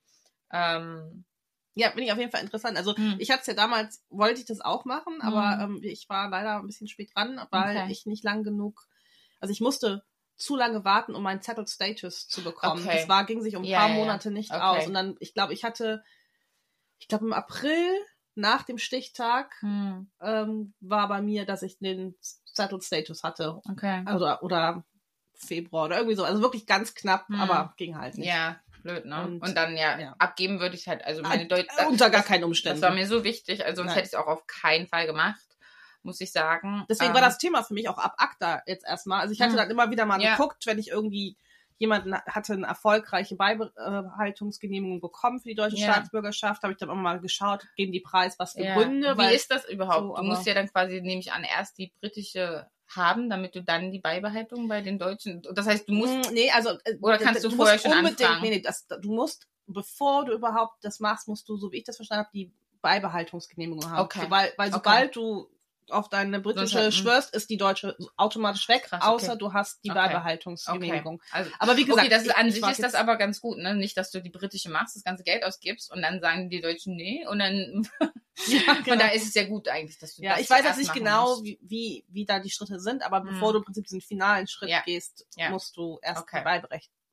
[0.51, 1.25] Ähm,
[1.73, 2.77] Ja, finde ich auf jeden Fall interessant.
[2.77, 3.15] Also Hm.
[3.19, 5.75] ich hatte es ja damals, wollte ich das auch machen, aber Hm.
[5.77, 7.91] ähm, ich war leider ein bisschen spät dran, weil Okay.
[7.91, 8.87] ich nicht lang genug,
[9.39, 10.03] also ich musste
[10.37, 12.81] zu lange warten, um meinen Settled Status zu bekommen.
[12.85, 12.97] Okay.
[12.97, 13.95] Das war, ging sich um ein Ja, paar ja.
[13.95, 14.61] Monate nicht Okay.
[14.61, 14.87] aus.
[14.87, 16.03] Und dann, ich glaube, ich hatte,
[16.99, 17.88] ich glaube im April
[18.36, 23.62] nach dem Stichtag hm, ähm, war bei mir, dass ich den Settled Status hatte.
[23.69, 24.01] okay.
[24.13, 24.84] Oder, oder
[25.34, 26.23] Februar oder irgendwie so.
[26.23, 27.39] Also wirklich ganz knapp, Hm.
[27.39, 28.27] aber ging halt nicht.
[28.27, 29.23] Ja, blöd, ne?
[29.23, 30.15] Und, Und- dann ja, ja.
[30.19, 32.81] abgeben würde ich halt, also Ah, meine Deutsch, Unter gar keinen Umständen.
[32.81, 33.95] das war mir so wichtig, also sonst Nein.
[33.97, 35.58] hätte ich es auch auf keinen Fall gemacht,
[36.03, 36.86] muss ich sagen.
[36.89, 39.21] Deswegen Ähm, war das Thema für mich auch ab ACTA jetzt erstmal.
[39.21, 39.58] Also ich hatte Hm.
[39.58, 40.36] dann immer wieder mal Ja.
[40.36, 41.38] geguckt, wenn ich irgendwie
[41.77, 45.93] jemanden hatte eine erfolgreiche Beibehaltungsgenehmigung bekommen für die deutsche Ja.
[45.93, 48.75] Staatsbürgerschaft, habe ich dann immer mal geschaut, geben die Preis, was für ja.
[48.75, 49.99] Gründe, Wie ist das überhaupt?
[49.99, 53.63] so, du musst ja dann quasi, nehme ich an, erst die britische haben, damit du
[53.63, 55.41] dann die Beibehaltung bei den Deutschen.
[55.53, 56.13] Das heißt, du musst.
[56.13, 58.41] Mm, nee, also äh, Oder kannst du musst vorher schon anfragen?
[58.41, 61.83] Nee, nee, das, du musst, bevor du überhaupt das machst, musst du, so wie ich
[61.83, 64.05] das verstanden habe, die Beibehaltungsgenehmigung haben.
[64.05, 64.21] Okay.
[64.25, 64.75] So, weil, weil Okay.
[64.75, 65.49] sobald du
[65.89, 66.91] auf deine britische mm.
[66.91, 69.13] schwörst, ist die deutsche automatisch weg, Krass, okay.
[69.13, 69.99] außer du hast die Okay.
[69.99, 71.21] Beibehaltungsgenehmigung.
[71.31, 73.57] Also, Aber wie gesagt, okay, das ist, an ich sich ist das aber ganz gut,
[73.57, 73.75] ne?
[73.75, 76.95] Nicht, dass du die britische machst, das ganze Geld ausgibst und dann sagen die Deutschen
[76.95, 77.87] nee und dann
[78.47, 78.97] Ja, von genau.
[78.97, 81.41] da ist es ja gut eigentlich, dass du Ja, das ich weiß jetzt nicht genau,
[81.43, 83.29] wie, wie, wie da die Schritte sind, aber Mhm.
[83.29, 84.81] bevor du im Prinzip diesen finalen Schritt Ja.
[84.81, 85.49] gehst, Ja.
[85.51, 86.43] musst du erst Okay.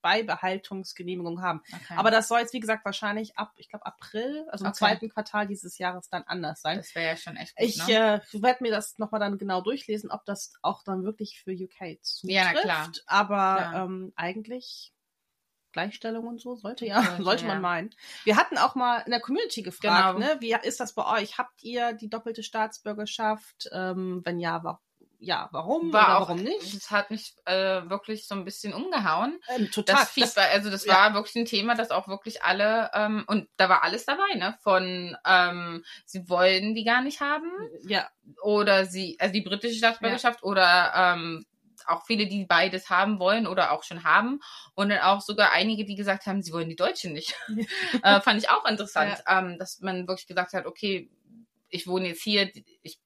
[0.03, 1.63] Beibehaltungsgenehmigung haben.
[1.73, 1.95] Okay.
[1.97, 4.79] Aber das soll jetzt, wie gesagt, wahrscheinlich ab, ich glaube, April, also im Okay.
[4.79, 6.77] zweiten Quartal dieses Jahres dann anders sein.
[6.79, 8.21] das wäre ja schon echt gut, Ich ne?
[8.33, 12.03] äh, werde mir das nochmal dann genau durchlesen, ob das auch dann wirklich für UK
[12.03, 12.35] zutrifft.
[12.35, 12.93] Ja, na klar.
[13.07, 13.85] Aber Klar.
[13.85, 14.93] ähm, eigentlich
[15.73, 17.61] Gleichstellung und so, sollte ja, sollte, sollte man ja.
[17.61, 17.91] meinen.
[18.25, 20.35] Wir hatten auch mal in der Community gefragt, genau.
[20.35, 21.39] ne, wie ist das bei euch?
[21.39, 23.69] Habt ihr die doppelte Staatsbürgerschaft?
[23.73, 24.79] Ähm, wenn ja, warum?
[25.25, 26.75] Ja, warum war auch, warum nicht?
[26.75, 29.39] Das hat mich äh, wirklich so ein bisschen umgehauen.
[29.57, 29.97] Ähm, total.
[29.97, 30.95] Das, das, also das ja.
[30.95, 34.57] war wirklich ein Thema, das auch wirklich alle, ähm, und da war alles dabei, ne?
[34.63, 37.51] Von ähm, sie wollen die gar nicht haben.
[37.87, 38.09] Ja.
[38.43, 40.49] Oder sie, also die britische Staatsbürgerschaft ja.
[40.49, 41.47] oder ähm,
[41.87, 44.41] auch viele, die beides haben wollen oder auch schon haben.
[44.75, 47.37] Und dann auch sogar einige, die gesagt haben, sie wollen die Deutsche nicht.
[48.03, 49.39] äh, fand ich auch interessant, ja.
[49.39, 51.09] ähm, dass man wirklich gesagt hat, okay,
[51.69, 52.51] ich wohne jetzt hier,
[52.83, 52.99] ich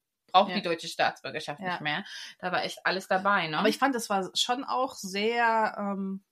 [0.48, 0.54] ja.
[0.54, 2.04] die deutsche Staatsbürgerschaft nicht mehr.
[2.38, 3.48] Da war echt alles dabei.
[3.48, 3.58] Ne?
[3.58, 6.22] Aber ich fand, das war schon auch sehr, ähm,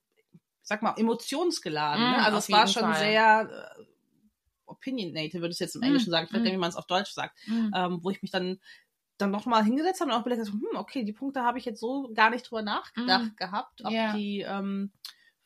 [0.61, 2.03] sag mal, emotionsgeladen.
[2.03, 2.25] Mm, ne?
[2.25, 2.95] Also es war schon Fall.
[2.95, 3.83] sehr äh,
[4.65, 6.27] opinionated, würde ich jetzt im mm, Englischen sagen.
[6.27, 6.43] Ich weiß mm.
[6.43, 7.37] nicht, wie man es auf Deutsch sagt.
[7.47, 7.71] Mm.
[7.75, 8.59] Ähm, wo ich mich dann
[9.17, 12.11] dann nochmal hingesetzt habe und auch überlegt, hm, okay, die Punkte habe ich jetzt so
[12.13, 13.35] gar nicht drüber nachgedacht mm.
[13.37, 14.13] gehabt, ob yeah.
[14.13, 14.91] die ähm,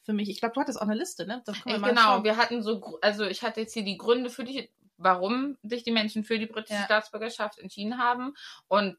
[0.10, 1.44] für mich, ich glaube, du hattest auch eine Liste, ne?
[1.46, 2.24] Wir genau, schauen.
[2.24, 5.92] wir hatten so, also ich hatte jetzt hier die Gründe für die warum sich die
[5.92, 6.86] Menschen für die britische ja.
[6.86, 8.34] Staatsbürgerschaft entschieden haben.
[8.68, 8.98] Und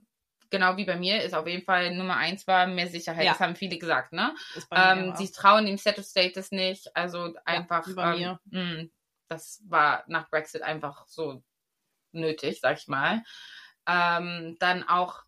[0.51, 3.25] genau wie bei mir ist auf jeden Fall Nummer eins war mehr Sicherheit.
[3.25, 3.33] Ja.
[3.33, 4.35] Das haben viele gesagt, ne?
[4.73, 6.95] Ähm, sie trauen dem Settled Status nicht.
[6.97, 7.87] Also einfach.
[7.97, 8.85] Ja, ähm, mh,
[9.29, 11.43] das war nach Brexit einfach so
[12.13, 13.23] nötig, sag ich mal.
[13.87, 15.23] Ähm, dann auch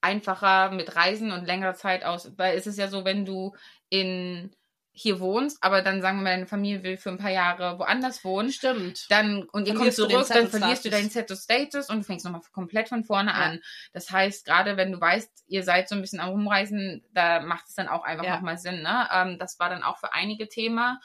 [0.00, 3.54] einfacher mit Reisen und längerer Zeit aus, weil es ist ja so, wenn du
[3.88, 4.54] in
[5.00, 8.22] hier wohnst, aber dann sagen wir mal, deine Familie will für ein paar Jahre woanders
[8.24, 8.52] wohnen.
[8.52, 9.06] Stimmt.
[9.08, 12.42] Dann, und ihr kommt zurück, dann verlierst du deinen Settled Status und du fängst nochmal
[12.52, 13.36] komplett von vorne ja.
[13.36, 13.60] an.
[13.92, 17.68] Das heißt, gerade wenn du weißt, ihr seid so ein bisschen am Rumreisen, da macht
[17.68, 18.36] es dann auch einfach ja.
[18.36, 19.08] nochmal Sinn, ne?
[19.12, 21.00] Ähm, das war dann auch für einige Thema.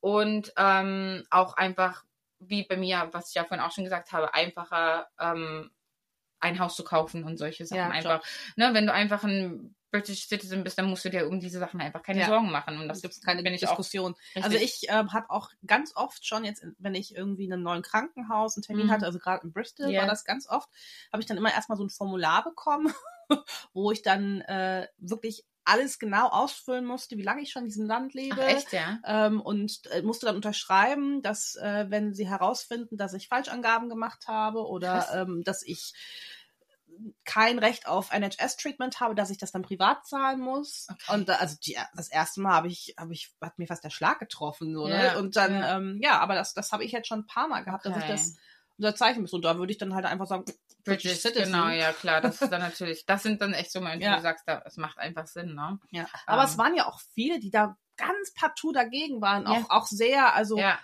[0.00, 2.04] Und ähm, auch einfach,
[2.40, 5.70] wie bei mir, was ich ja vorhin auch schon gesagt habe, einfacher ähm,
[6.40, 8.22] ein Haus zu kaufen und solche Sachen ja, einfach.
[8.56, 11.80] Ne, wenn du einfach ein British Citizen bist, dann musst du dir um diese Sachen
[11.80, 12.26] einfach keine ja.
[12.26, 12.78] Sorgen machen.
[12.78, 14.14] Und das gibt keine Diskussion.
[14.34, 17.82] also ich ähm, habe auch ganz oft schon jetzt, wenn ich irgendwie in einem neuen
[17.82, 18.90] Krankenhaus einen Termin mhm.
[18.90, 20.02] hatte, also gerade in Bristol yeah.
[20.02, 20.68] war das ganz oft,
[21.12, 22.92] habe ich dann immer erstmal so ein Formular bekommen,
[23.72, 27.86] wo ich dann äh, wirklich alles genau ausfüllen musste, wie lange ich schon in diesem
[27.86, 28.40] Land lebe.
[28.40, 28.98] Ach, echt, ja?
[29.04, 34.28] Ähm, und äh, musste dann unterschreiben, dass äh, wenn sie herausfinden, dass ich Falschangaben gemacht
[34.28, 35.92] habe oder ähm, dass ich
[37.24, 40.88] kein Recht auf NHS-Treatment habe, dass ich das dann privat zahlen muss.
[40.90, 41.14] Okay.
[41.14, 43.90] Und da, also die, das erste Mal habe ich, habe ich, hat mir fast der
[43.90, 45.04] Schlag getroffen, so, ne?
[45.04, 45.76] Ja, und dann, ja.
[45.76, 47.94] Ähm, ja, aber das, das habe ich jetzt schon ein paar Mal gehabt, okay.
[47.94, 48.36] dass ich das
[48.78, 49.32] unterzeichnen muss.
[49.32, 50.44] Und da würde ich dann halt einfach sagen,
[50.84, 51.52] British Citizen.
[51.52, 54.12] Genau, ja klar, das ist dann natürlich, das sind dann echt so Momente, ja.
[54.12, 55.78] wo du sagst, es macht einfach Sinn, ne?
[55.90, 56.06] Ja.
[56.26, 56.58] Aber um, es ähm.
[56.58, 60.78] waren ja auch viele, die da ganz partout dagegen waren, auch, auch sehr, also ja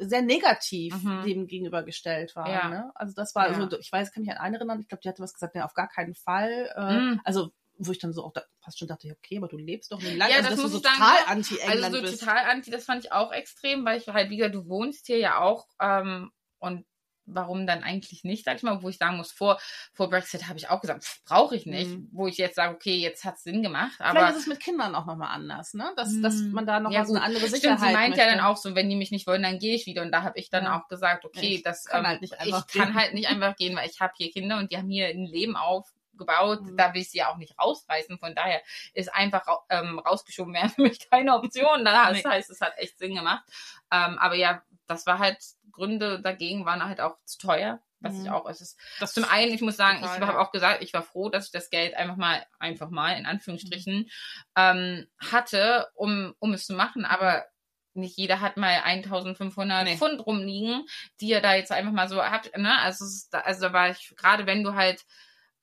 [0.00, 1.22] sehr negativ mhm.
[1.24, 2.50] dem gegenübergestellt waren.
[2.50, 2.68] Ja.
[2.68, 2.90] Ne?
[2.94, 3.54] Also das war, ja.
[3.54, 5.64] also ich weiß, kann mich an eine erinnern, ich glaube, die hatte was gesagt, ne,
[5.64, 6.72] auf gar keinen Fall.
[6.74, 7.20] Äh, mhm.
[7.24, 10.02] Also wo ich dann so auch da fast schon dachte, okay, aber du lebst doch
[10.02, 12.20] in Land, ja, also, das dass muss du so total anti-England also so bist.
[12.20, 15.16] total anti, das fand ich auch extrem, weil ich halt, wie gesagt, du wohnst hier
[15.16, 16.84] ja auch ähm, und
[17.32, 19.58] warum dann eigentlich nicht, sag ich mal, wo ich sagen muss, vor,
[19.92, 22.08] vor Brexit habe ich auch gesagt, brauche ich nicht, mhm.
[22.12, 24.00] wo ich jetzt sage, okay, jetzt hat es Sinn gemacht.
[24.00, 25.92] Aber Vielleicht ist es mit Kindern auch nochmal anders, ne?
[25.96, 26.22] Dass, mhm.
[26.22, 28.24] dass man da noch ja, so eine andere Sicherheit Stimmt, sie meint möchte.
[28.24, 30.02] ja dann auch so, wenn die mich nicht wollen, dann gehe ich wieder.
[30.02, 30.78] Und da habe ich dann ja.
[30.78, 32.82] auch gesagt, okay, ich das kann ähm, halt nicht einfach ich gehen.
[32.82, 35.26] kann halt nicht einfach gehen, weil ich habe hier Kinder und die haben hier ein
[35.26, 36.62] Leben aufgebaut.
[36.62, 36.76] Mhm.
[36.76, 38.18] Da will ich sie ja auch nicht rausreißen.
[38.18, 38.62] Von daher
[38.94, 41.84] ist einfach ähm, rausgeschoben werden für mich keine Option.
[41.84, 43.44] Das heißt, es hat echt Sinn gemacht.
[43.92, 45.38] Ähm, aber ja, das war halt,
[45.72, 48.24] Gründe dagegen waren halt auch zu teuer was mhm.
[48.24, 50.82] ich auch, es ist, das zum einen, ich muss sagen, total, ich habe auch gesagt,
[50.82, 54.10] ich war froh, dass ich das Geld einfach mal, einfach mal, in Anführungsstrichen, mhm.
[54.56, 57.44] ähm, hatte, um, um es zu machen, aber
[57.92, 59.96] nicht jeder hat mal 1500 nee.
[59.96, 60.86] Pfund rumliegen,
[61.20, 64.46] die er da jetzt einfach mal so hat, ne, also, also da war ich, gerade
[64.46, 65.04] wenn du halt,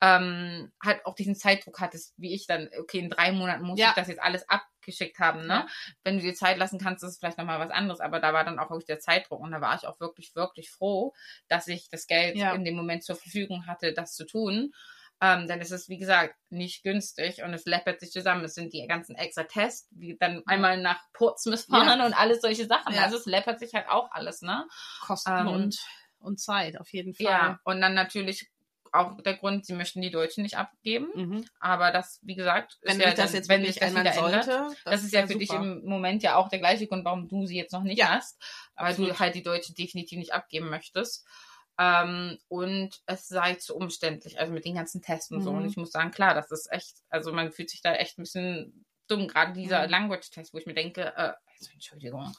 [0.00, 3.88] ähm, halt auch diesen Zeitdruck hattest, wie ich dann, okay, in drei Monaten muss ja.
[3.88, 4.48] ich das jetzt alles
[4.88, 5.54] abgeschickt haben, ne?
[5.54, 5.66] Ja.
[6.04, 8.44] Wenn du dir Zeit lassen kannst, ist es vielleicht nochmal was anderes, aber da war
[8.44, 11.14] dann auch wirklich der Zeitdruck und da war ich auch wirklich, wirklich froh,
[11.48, 12.52] dass ich das Geld ja.
[12.52, 14.72] in dem Moment zur Verfügung hatte, das zu tun.
[15.20, 18.44] Ähm, denn es ist, wie gesagt, nicht günstig und es läppert sich zusammen.
[18.44, 22.66] Es sind die ganzen extra Tests, wie dann einmal nach Portsmouth fahren und alles solche
[22.66, 22.94] Sachen.
[22.96, 24.64] Also es läppert sich halt auch alles, ne?
[25.00, 25.76] Kosten ähm, und,
[26.20, 27.26] und Zeit, auf jeden Fall.
[27.26, 28.48] Ja, und dann natürlich
[28.92, 31.08] auch der Grund, sie möchten die Deutschen nicht abgeben.
[31.14, 31.44] Mhm.
[31.60, 34.84] Aber das, wie gesagt, wenn ja das jetzt wenn sich das wieder sollte, ändert, das,
[34.84, 35.38] das ist ja für super.
[35.38, 38.10] dich im Moment ja auch der gleiche Grund, warum du sie jetzt noch nicht ja,
[38.10, 38.40] hast,
[38.76, 39.10] weil absolut.
[39.10, 41.26] du halt die Deutschen definitiv nicht abgeben möchtest.
[41.80, 45.42] Ähm, und es sei zu umständlich, also mit den ganzen Tests und mhm.
[45.42, 45.50] so.
[45.50, 45.68] Und mhm.
[45.68, 48.84] ich muss sagen, klar, das ist echt, also man fühlt sich da echt ein bisschen
[49.06, 49.90] dumm, gerade dieser mhm.
[49.90, 52.32] Language-Test, wo ich mir denke, äh, also Entschuldigung,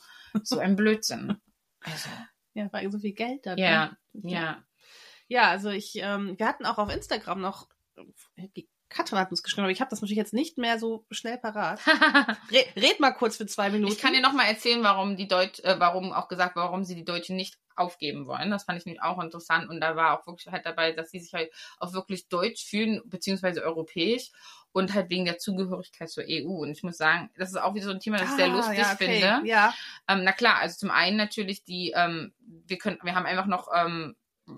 [0.43, 1.37] so ein Blödsinn.
[1.81, 2.09] Also.
[2.55, 3.55] Ja, weil so viel Geld da.
[3.55, 4.61] Ja, ja.
[5.29, 7.67] Ja, also ich, ähm, wir hatten auch auf Instagram noch,
[8.89, 11.79] Katrin hat uns geschrieben, aber ich habe das natürlich jetzt nicht mehr so schnell parat.
[12.51, 13.93] Red, red mal kurz für zwei Minuten.
[13.93, 16.95] Ich kann dir noch mal erzählen, warum die Deutsch, äh, warum auch gesagt, warum sie
[16.95, 18.49] die Deutschen nicht aufgeben wollen.
[18.49, 21.19] Das fand ich nämlich auch interessant und da war auch wirklich halt dabei, dass sie
[21.19, 24.31] sich halt auch wirklich deutsch fühlen beziehungsweise europäisch
[24.71, 26.49] und halt wegen der Zugehörigkeit zur EU.
[26.49, 28.55] Und ich muss sagen, das ist auch wieder so ein Thema, das ich sehr Ah,
[28.55, 29.19] lustig ja, okay.
[29.21, 29.47] finde.
[29.47, 29.73] Ja,
[30.07, 33.67] Ähm, na klar, also zum einen natürlich die, ähm, wir können, wir haben einfach noch
[33.73, 34.15] ähm,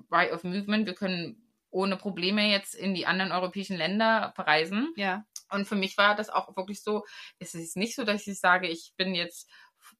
[0.10, 4.94] Right of Movement, wir können ohne Probleme jetzt in die anderen europäischen Länder verreisen.
[4.96, 5.26] ja.
[5.54, 7.04] Und für mich war das auch wirklich so,
[7.38, 9.50] es ist nicht so, dass ich sage, ich bin jetzt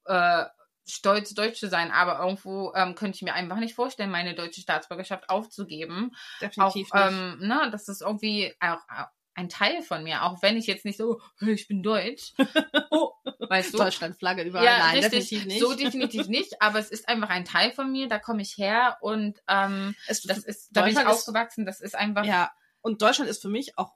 [0.06, 0.46] äh,
[0.88, 4.62] stolz, deutsch zu sein, aber irgendwo ähm, könnte ich mir einfach nicht vorstellen, meine deutsche
[4.62, 6.12] Staatsbürgerschaft aufzugeben.
[6.14, 7.06] Auch, Definitiv nicht.
[7.06, 10.86] ähm, ne, das ist irgendwie auch äh, ein Teil von mir, auch wenn ich jetzt
[10.86, 12.34] nicht so, "Hey, ich bin deutsch.
[12.92, 13.12] oh,
[13.50, 13.78] weißt du?
[13.78, 14.66] Deutschlandflagge überall.
[14.66, 15.30] Ja, Nein, richtig.
[15.30, 15.60] definitiv nicht.
[15.62, 18.98] So definitiv nicht, aber es ist einfach ein Teil von mir, da komme ich her
[19.02, 23.30] und ähm, es, das ist, da bin ich aufgewachsen, das ist einfach, Ja, und Deutschland
[23.30, 23.94] ist für mich auch,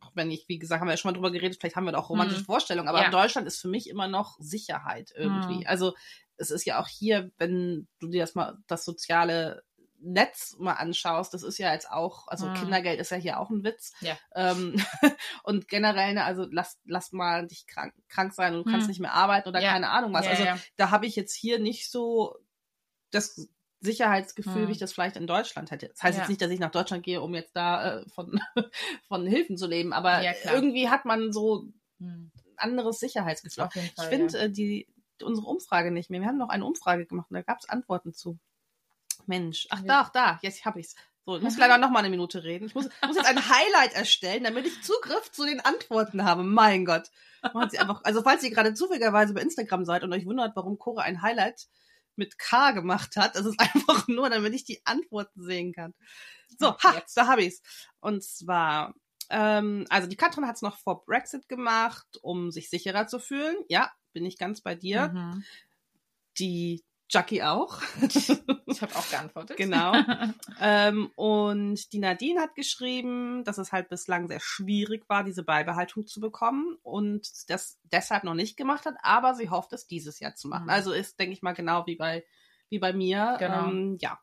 [0.00, 1.92] auch wenn ich, wie gesagt, haben wir ja schon mal drüber geredet, vielleicht haben wir
[1.92, 2.46] da auch romantische Mhm.
[2.46, 3.10] Vorstellungen, aber Ja.
[3.10, 5.58] Deutschland ist für mich immer noch Sicherheit irgendwie.
[5.60, 5.66] Mhm.
[5.66, 5.94] Also
[6.36, 9.62] es ist ja auch hier, wenn du dir das mal, das soziale
[10.02, 12.54] Netz mal anschaust, das ist ja jetzt auch, also Mhm.
[12.54, 13.92] Kindergeld ist ja hier auch ein Witz.
[14.00, 14.18] Ja.
[14.34, 14.74] Ähm,
[15.44, 18.90] und generell, ne, also lass, lass mal dich krank, krank sein und du kannst Mhm.
[18.90, 19.72] nicht mehr arbeiten oder Ja.
[19.72, 20.24] keine Ahnung was.
[20.24, 22.36] Ja, also da habe ich jetzt hier nicht so
[23.10, 23.48] das
[23.80, 24.68] Sicherheitsgefühl, Hm.
[24.68, 25.88] wie ich das vielleicht in Deutschland hätte.
[25.88, 26.22] Das heißt Ja.
[26.22, 28.40] jetzt nicht, dass ich nach Deutschland gehe, um jetzt da äh, von,
[29.08, 31.68] von Hilfen zu leben, aber Ja, irgendwie hat man so
[32.00, 33.68] Hm, ein anderes Sicherheitsgefühl.
[33.74, 34.08] jeden Ich Fall.
[34.08, 34.44] finde ja.
[34.44, 34.88] äh, die
[35.22, 36.20] unsere Umfrage nicht mehr.
[36.20, 38.38] Wir haben noch eine Umfrage gemacht und da gab es Antworten zu.
[39.28, 40.94] Mensch, ach da, ach da, jetzt habe ich's.
[41.24, 42.66] So, ich muss leider noch mal eine Minute reden.
[42.66, 46.42] Ich muss, muss jetzt ein Highlight erstellen, damit ich Zugriff zu den Antworten habe.
[46.42, 47.10] Mein Gott.
[47.42, 50.78] Machen Sie einfach, also falls ihr gerade zufälligerweise bei Instagram seid und euch wundert, warum
[50.78, 51.66] Cora ein Highlight
[52.16, 55.94] mit K gemacht hat, das ist einfach nur, damit ich die Antworten sehen kann.
[56.58, 57.16] So, ha, Jetzt.
[57.16, 57.62] da habe ich's.
[58.00, 58.94] Und zwar,
[59.30, 63.56] ähm, also die Katrin hat's noch vor Brexit gemacht, um sich sicherer zu fühlen.
[63.68, 65.08] Ja, bin ich ganz bei dir.
[65.08, 65.44] Mhm.
[66.38, 67.82] Die Jackie auch.
[68.00, 69.58] Ich habe auch geantwortet.
[69.58, 69.92] Genau.
[70.60, 76.06] ähm, und die Nadine hat geschrieben, dass es halt bislang sehr schwierig war, diese Beibehaltung
[76.06, 80.34] zu bekommen und das deshalb noch nicht gemacht hat, aber sie hofft, es dieses Jahr
[80.34, 80.64] zu machen.
[80.64, 80.70] Mhm.
[80.70, 82.24] Also ist, denke ich mal, genau wie bei,
[82.70, 83.36] wie bei mir.
[83.38, 83.68] Genau.
[83.68, 84.18] Ähm, ja.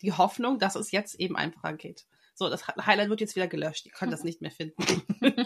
[0.00, 2.06] Die Hoffnung, dass es jetzt eben einfacher geht.
[2.34, 3.84] So, das Highlight wird jetzt wieder gelöscht.
[3.84, 4.82] Ihr könnt das nicht mehr finden.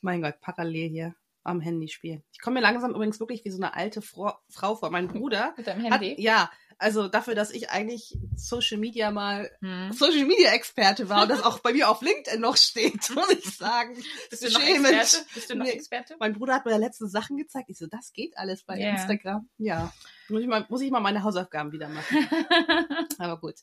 [0.00, 1.14] mein Gott, parallel hier
[1.46, 2.22] am Handy spielen.
[2.32, 4.90] Ich komme mir langsam übrigens wirklich wie so eine alte Frau, Frau vor.
[4.90, 6.20] Mein Bruder Mit deinem hat, Handy.
[6.20, 9.92] ja, also dafür, dass ich eigentlich Social Media mal Hm.
[9.92, 13.56] Social Media Experte war und das auch bei mir auf LinkedIn noch steht, muss ich
[13.56, 13.96] sagen.
[14.28, 14.60] Bist du noch.
[14.60, 15.26] Experte?
[15.34, 15.70] Bist du noch Nee.
[15.72, 16.16] Experte?
[16.20, 17.70] Mein Bruder hat mir ja letzte Sachen gezeigt.
[17.70, 18.90] Ich so, das geht alles bei Ja.
[18.90, 19.48] Instagram.
[19.56, 19.90] Ja.
[20.28, 22.28] Muss ich, mal, muss ich mal meine Hausaufgaben wieder machen.
[23.18, 23.54] Aber gut.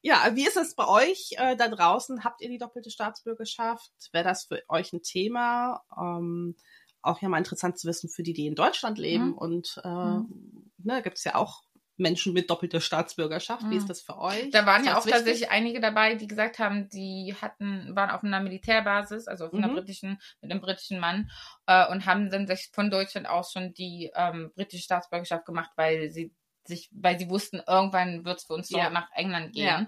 [0.00, 2.22] Ja, wie ist es bei euch äh, da draußen?
[2.22, 3.90] Habt ihr die doppelte Staatsbürgerschaft?
[4.12, 5.82] Wäre das für euch ein Thema?
[6.00, 6.54] Ähm,
[7.02, 9.28] auch ja mal interessant zu wissen für die, die in Deutschland leben.
[9.28, 9.38] Mhm.
[9.38, 10.70] Und äh, Mhm.
[10.78, 11.62] ne, gibt es ja auch
[12.00, 13.62] Menschen mit doppelter Staatsbürgerschaft.
[13.64, 13.72] Wie Mhm.
[13.78, 14.50] ist das für euch?
[14.50, 15.14] Da waren ja auch wichtig?
[15.14, 19.66] tatsächlich einige dabei, die gesagt haben, die hatten, waren auf einer Militärbasis, also auf einer
[19.68, 19.74] Mhm.
[19.74, 21.28] britischen, mit einem britischen Mann,
[21.66, 26.10] äh, und haben dann sich von Deutschland aus schon die ähm, britische Staatsbürgerschaft gemacht, weil
[26.10, 26.32] sie
[26.66, 28.84] sich, weil sie wussten, irgendwann wird es für uns Ja.
[28.84, 29.64] doch nach England gehen.
[29.64, 29.86] Ja.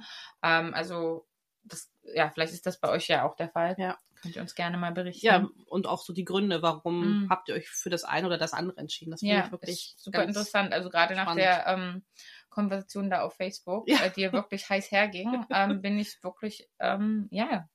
[0.61, 1.29] Ähm, also
[1.63, 3.77] das, ja, vielleicht ist das bei euch ja auch der Fall.
[3.79, 3.99] Ja.
[4.23, 5.25] Könnt ihr uns gerne mal berichten.
[5.27, 7.31] Ja, und auch so die Gründe, warum Mhm.
[7.31, 9.11] habt ihr euch für das eine oder das andere entschieden?
[9.13, 10.73] Das finde Ja, ich wirklich super interessant.
[10.73, 11.41] Also gerade nach spannend.
[11.43, 12.05] der ähm,
[12.51, 14.09] Konversation da auf Facebook, Ja.
[14.09, 17.69] die ja wirklich heiß herging, ähm, bin ich wirklich ähm, ja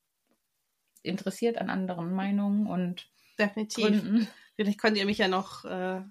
[1.03, 3.84] interessiert an anderen Meinungen und Definitiv.
[3.86, 4.27] Gründen.
[4.55, 6.01] Vielleicht könnt ihr mich ja noch äh,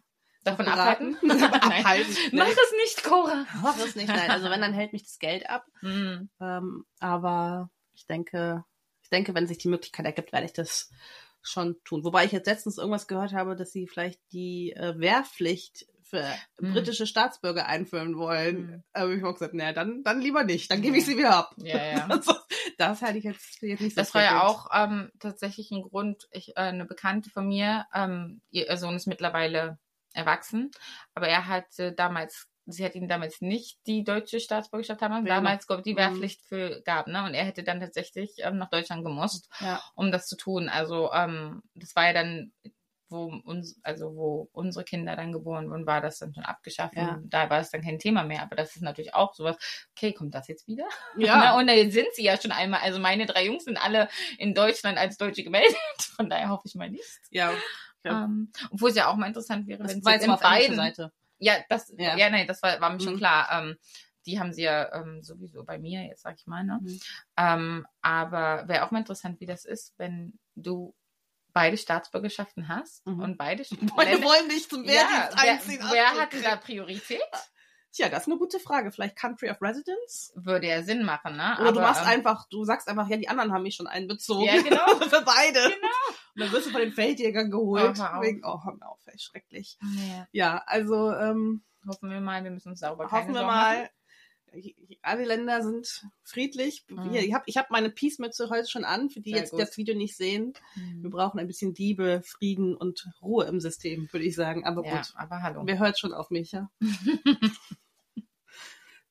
[0.44, 1.16] Davon abhalten?
[1.30, 2.14] Abhalten.
[2.32, 3.46] Mach es nicht, Cora.
[3.62, 4.30] Mach es nicht, nein.
[4.30, 5.64] Also wenn, dann hält mich das Geld ab.
[5.82, 6.28] Ähm,
[7.00, 8.64] aber ich denke,
[9.14, 10.90] denke, wenn sich die Möglichkeit ergibt, werde ich das
[11.42, 12.04] schon tun.
[12.04, 16.24] Wobei ich jetzt letztens irgendwas gehört habe, dass sie vielleicht die äh, Wehrpflicht für
[16.60, 16.72] Hm.
[16.72, 18.56] britische Staatsbürger einführen wollen.
[18.56, 18.82] Hm.
[18.92, 20.70] Aber ich habe gesagt, naja, dann, dann lieber nicht.
[20.70, 21.54] Dann gebe ich sie wieder ab.
[21.58, 22.06] Ja, ja.
[22.10, 22.34] Also,
[22.78, 26.28] das halte ich jetzt, jetzt nicht so Das war ja auch ähm, tatsächlich ein Grund.
[26.30, 29.78] Ich, äh, eine Bekannte von mir, ähm, ihr Sohn ist mittlerweile
[30.12, 30.70] erwachsen,
[31.14, 35.66] aber er hatte damals, sie hat ihm damals nicht die deutsche Staatsbürgerschaft haben, Ja, damals
[35.68, 35.98] ich, die Mhm.
[35.98, 37.24] Wehrpflicht für gab, ne?
[37.24, 39.82] Und er hätte dann tatsächlich ähm, nach Deutschland gemusst, Ja.
[39.94, 40.68] um das zu tun.
[40.68, 42.52] Also ähm, das war ja dann
[43.10, 46.96] wo uns, also wo unsere Kinder dann geboren wurden, war das dann schon abgeschafft.
[46.96, 47.20] Ja.
[47.24, 48.42] Da war es dann kein Thema mehr.
[48.42, 49.56] Aber das ist natürlich auch sowas,
[49.94, 50.84] okay, kommt das jetzt wieder?
[51.16, 51.36] Ja.
[51.36, 52.80] Na, und da sind sie ja schon einmal.
[52.80, 55.76] Also meine drei Jungs sind alle in Deutschland als Deutsche gemeldet.
[56.16, 57.04] Von daher hoffe ich mal nicht.
[57.30, 57.52] ja.
[58.06, 58.24] Ja.
[58.24, 60.76] Ähm, obwohl es ja auch mal interessant wäre, wenn es jetzt in beiden.
[60.76, 61.12] Seite.
[61.38, 62.16] Ja, das, Ja.
[62.16, 63.18] ja, nein, das war, war mir schon Mhm.
[63.18, 63.48] klar.
[63.52, 63.76] Ähm,
[64.26, 66.78] die haben sie ja ähm, sowieso bei mir, jetzt sag ich mal, ne?
[66.82, 67.00] Mhm.
[67.36, 70.94] Ähm, aber wäre auch mal interessant, wie das ist, wenn du
[71.52, 73.20] beide Staatsbürgerschaften hast Mhm.
[73.20, 75.80] und beide Länder- wollen dich zum ja, Wehrdienst wer, einziehen.
[75.90, 76.50] wer Ach, hat denn okay.
[76.50, 77.20] da Priorität?
[77.94, 78.90] Tja, das ist eine gute Frage.
[78.90, 80.32] Vielleicht Country of Residence?
[80.34, 81.54] Würde ja Sinn machen, ne?
[81.60, 83.86] Oder du Aber, machst ähm, einfach, du sagst einfach, ja, die anderen haben mich schon
[83.86, 84.44] einbezogen.
[84.44, 84.84] Ja, genau.
[85.08, 85.60] Für beide.
[85.60, 86.08] Genau.
[86.34, 87.96] Und dann wirst du von den Feldjägern geholt.
[88.00, 89.78] Oh, wegen, oh, hör auf, ey, schrecklich.
[90.08, 93.88] Ja, Ja, also ähm, hoffen wir mal, wir müssen uns sauber hoffen wir mal.
[95.02, 96.84] Alle Länder sind friedlich.
[96.88, 97.10] Mhm.
[97.10, 99.60] Hier, ich habe ich hab meine Peace-Mütze heute schon an, für die Sehr jetzt gut.
[99.60, 100.52] das Video nicht sehen.
[100.74, 101.10] Wir Mhm.
[101.10, 104.64] brauchen ein bisschen Liebe, Frieden und Ruhe im System, würde ich sagen.
[104.64, 105.62] Aber Ja, gut, aber hallo.
[105.64, 106.70] wer hört schon auf mich, ja?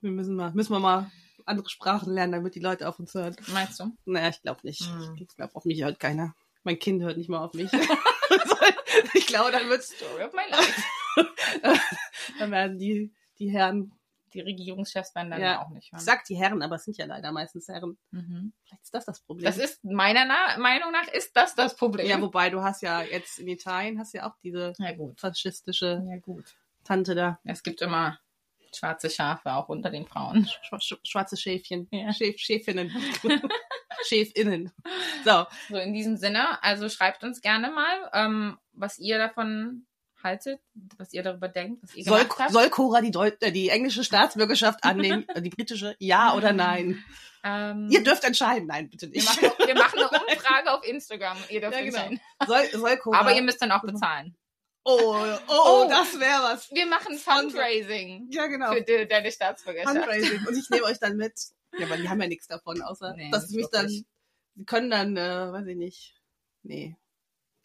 [0.04, 1.10] wir müssen mal, müssen wir mal
[1.46, 3.36] andere Sprachen lernen, damit die Leute auf uns hören.
[3.52, 3.96] Meinst du?
[4.06, 4.82] Naja, ich glaube nicht.
[4.86, 5.16] Hm.
[5.20, 6.36] Ich glaube, auf mich hört keiner.
[6.64, 7.72] Mein Kind hört nicht mal auf mich.
[9.14, 10.84] ich glaube, dann wird's, Story of my life.
[12.40, 13.92] dann werden die, die Herren,
[14.34, 15.62] Die Regierungschefs werden dann Ja.
[15.62, 16.00] auch nicht hören.
[16.00, 17.98] ich sag die Herren, aber es sind ja leider meistens Herren.
[18.12, 18.54] Mhm.
[18.64, 19.46] Vielleicht ist das das Problem.
[19.46, 22.08] Das ist meiner Na Meinung nach ist das das Problem.
[22.08, 26.36] ja, wobei du hast ja jetzt in Italien hast ja auch diese ja faschistische Ja.
[26.84, 27.40] Tante da.
[27.44, 28.20] Es gibt immer
[28.76, 30.50] schwarze Schafe auch unter den Frauen.
[30.70, 31.88] Schwa- sch- Schwarze Schäfchen.
[31.92, 32.12] Ja.
[32.14, 32.92] Schäf, Schäfinnen.
[34.08, 34.72] Schäfinnen.
[35.26, 35.46] So.
[35.70, 39.86] So in diesem Sinne, also schreibt uns gerne mal, ähm, was ihr davon
[40.24, 40.60] haltet,
[40.98, 42.52] was ihr darüber denkt, was ihr Soll, gemacht habt.
[42.54, 45.28] soll Cora die, Deu äh, die englische Staatsbürgerschaft annehmen?
[45.30, 45.96] äh, die britische?
[46.00, 47.04] Ja oder nein?
[47.44, 48.68] ähm, Ihr dürft entscheiden.
[48.68, 49.42] Nein, bitte wir, nicht.
[49.42, 51.38] machen, wir machen eine Umfrage auf Instagram.
[51.50, 51.98] Ihr dürft Ja, genau.
[51.98, 52.22] entscheiden.
[52.48, 53.20] Soll, soll Cora.
[53.20, 54.36] Aber ihr müsst dann auch bezahlen.
[54.86, 55.16] Oh,
[55.48, 55.88] oh, Oh.
[55.90, 56.70] das wäre was.
[56.72, 58.72] Wir machen Fundraising Ja, genau.
[58.74, 59.96] für de deine Staatsbürgerschaft.
[59.96, 60.46] Fundraising.
[60.48, 61.34] Und ich nehme euch dann mit.
[61.80, 64.06] Ja, aber die haben ja nichts davon, außer Nee, dass sie mich nicht dann, wirklich.
[64.56, 66.22] sie können dann, äh, weiß ich nicht.
[66.62, 66.96] Nee.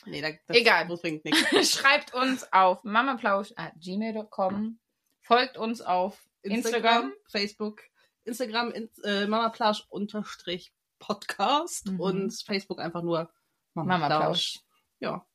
[0.07, 0.89] Nee, da, das, Egal.
[0.89, 1.41] Das bringt nichts.
[1.79, 4.79] Schreibt uns auf mamaplausch.gmail.com.
[5.21, 7.13] Folgt uns auf Instagram.
[7.31, 7.83] Facebook,
[8.25, 12.01] Instagram, in, äh, Mamaplausch unterstrich Podcast Mhm.
[12.01, 13.31] und Facebook einfach nur
[13.75, 14.61] Mamaplausch.
[15.01, 15.27] Ja.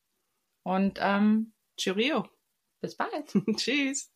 [0.63, 2.29] Und ähm, Cheerio.
[2.81, 3.31] bis bald.
[3.57, 4.12] Tschüss.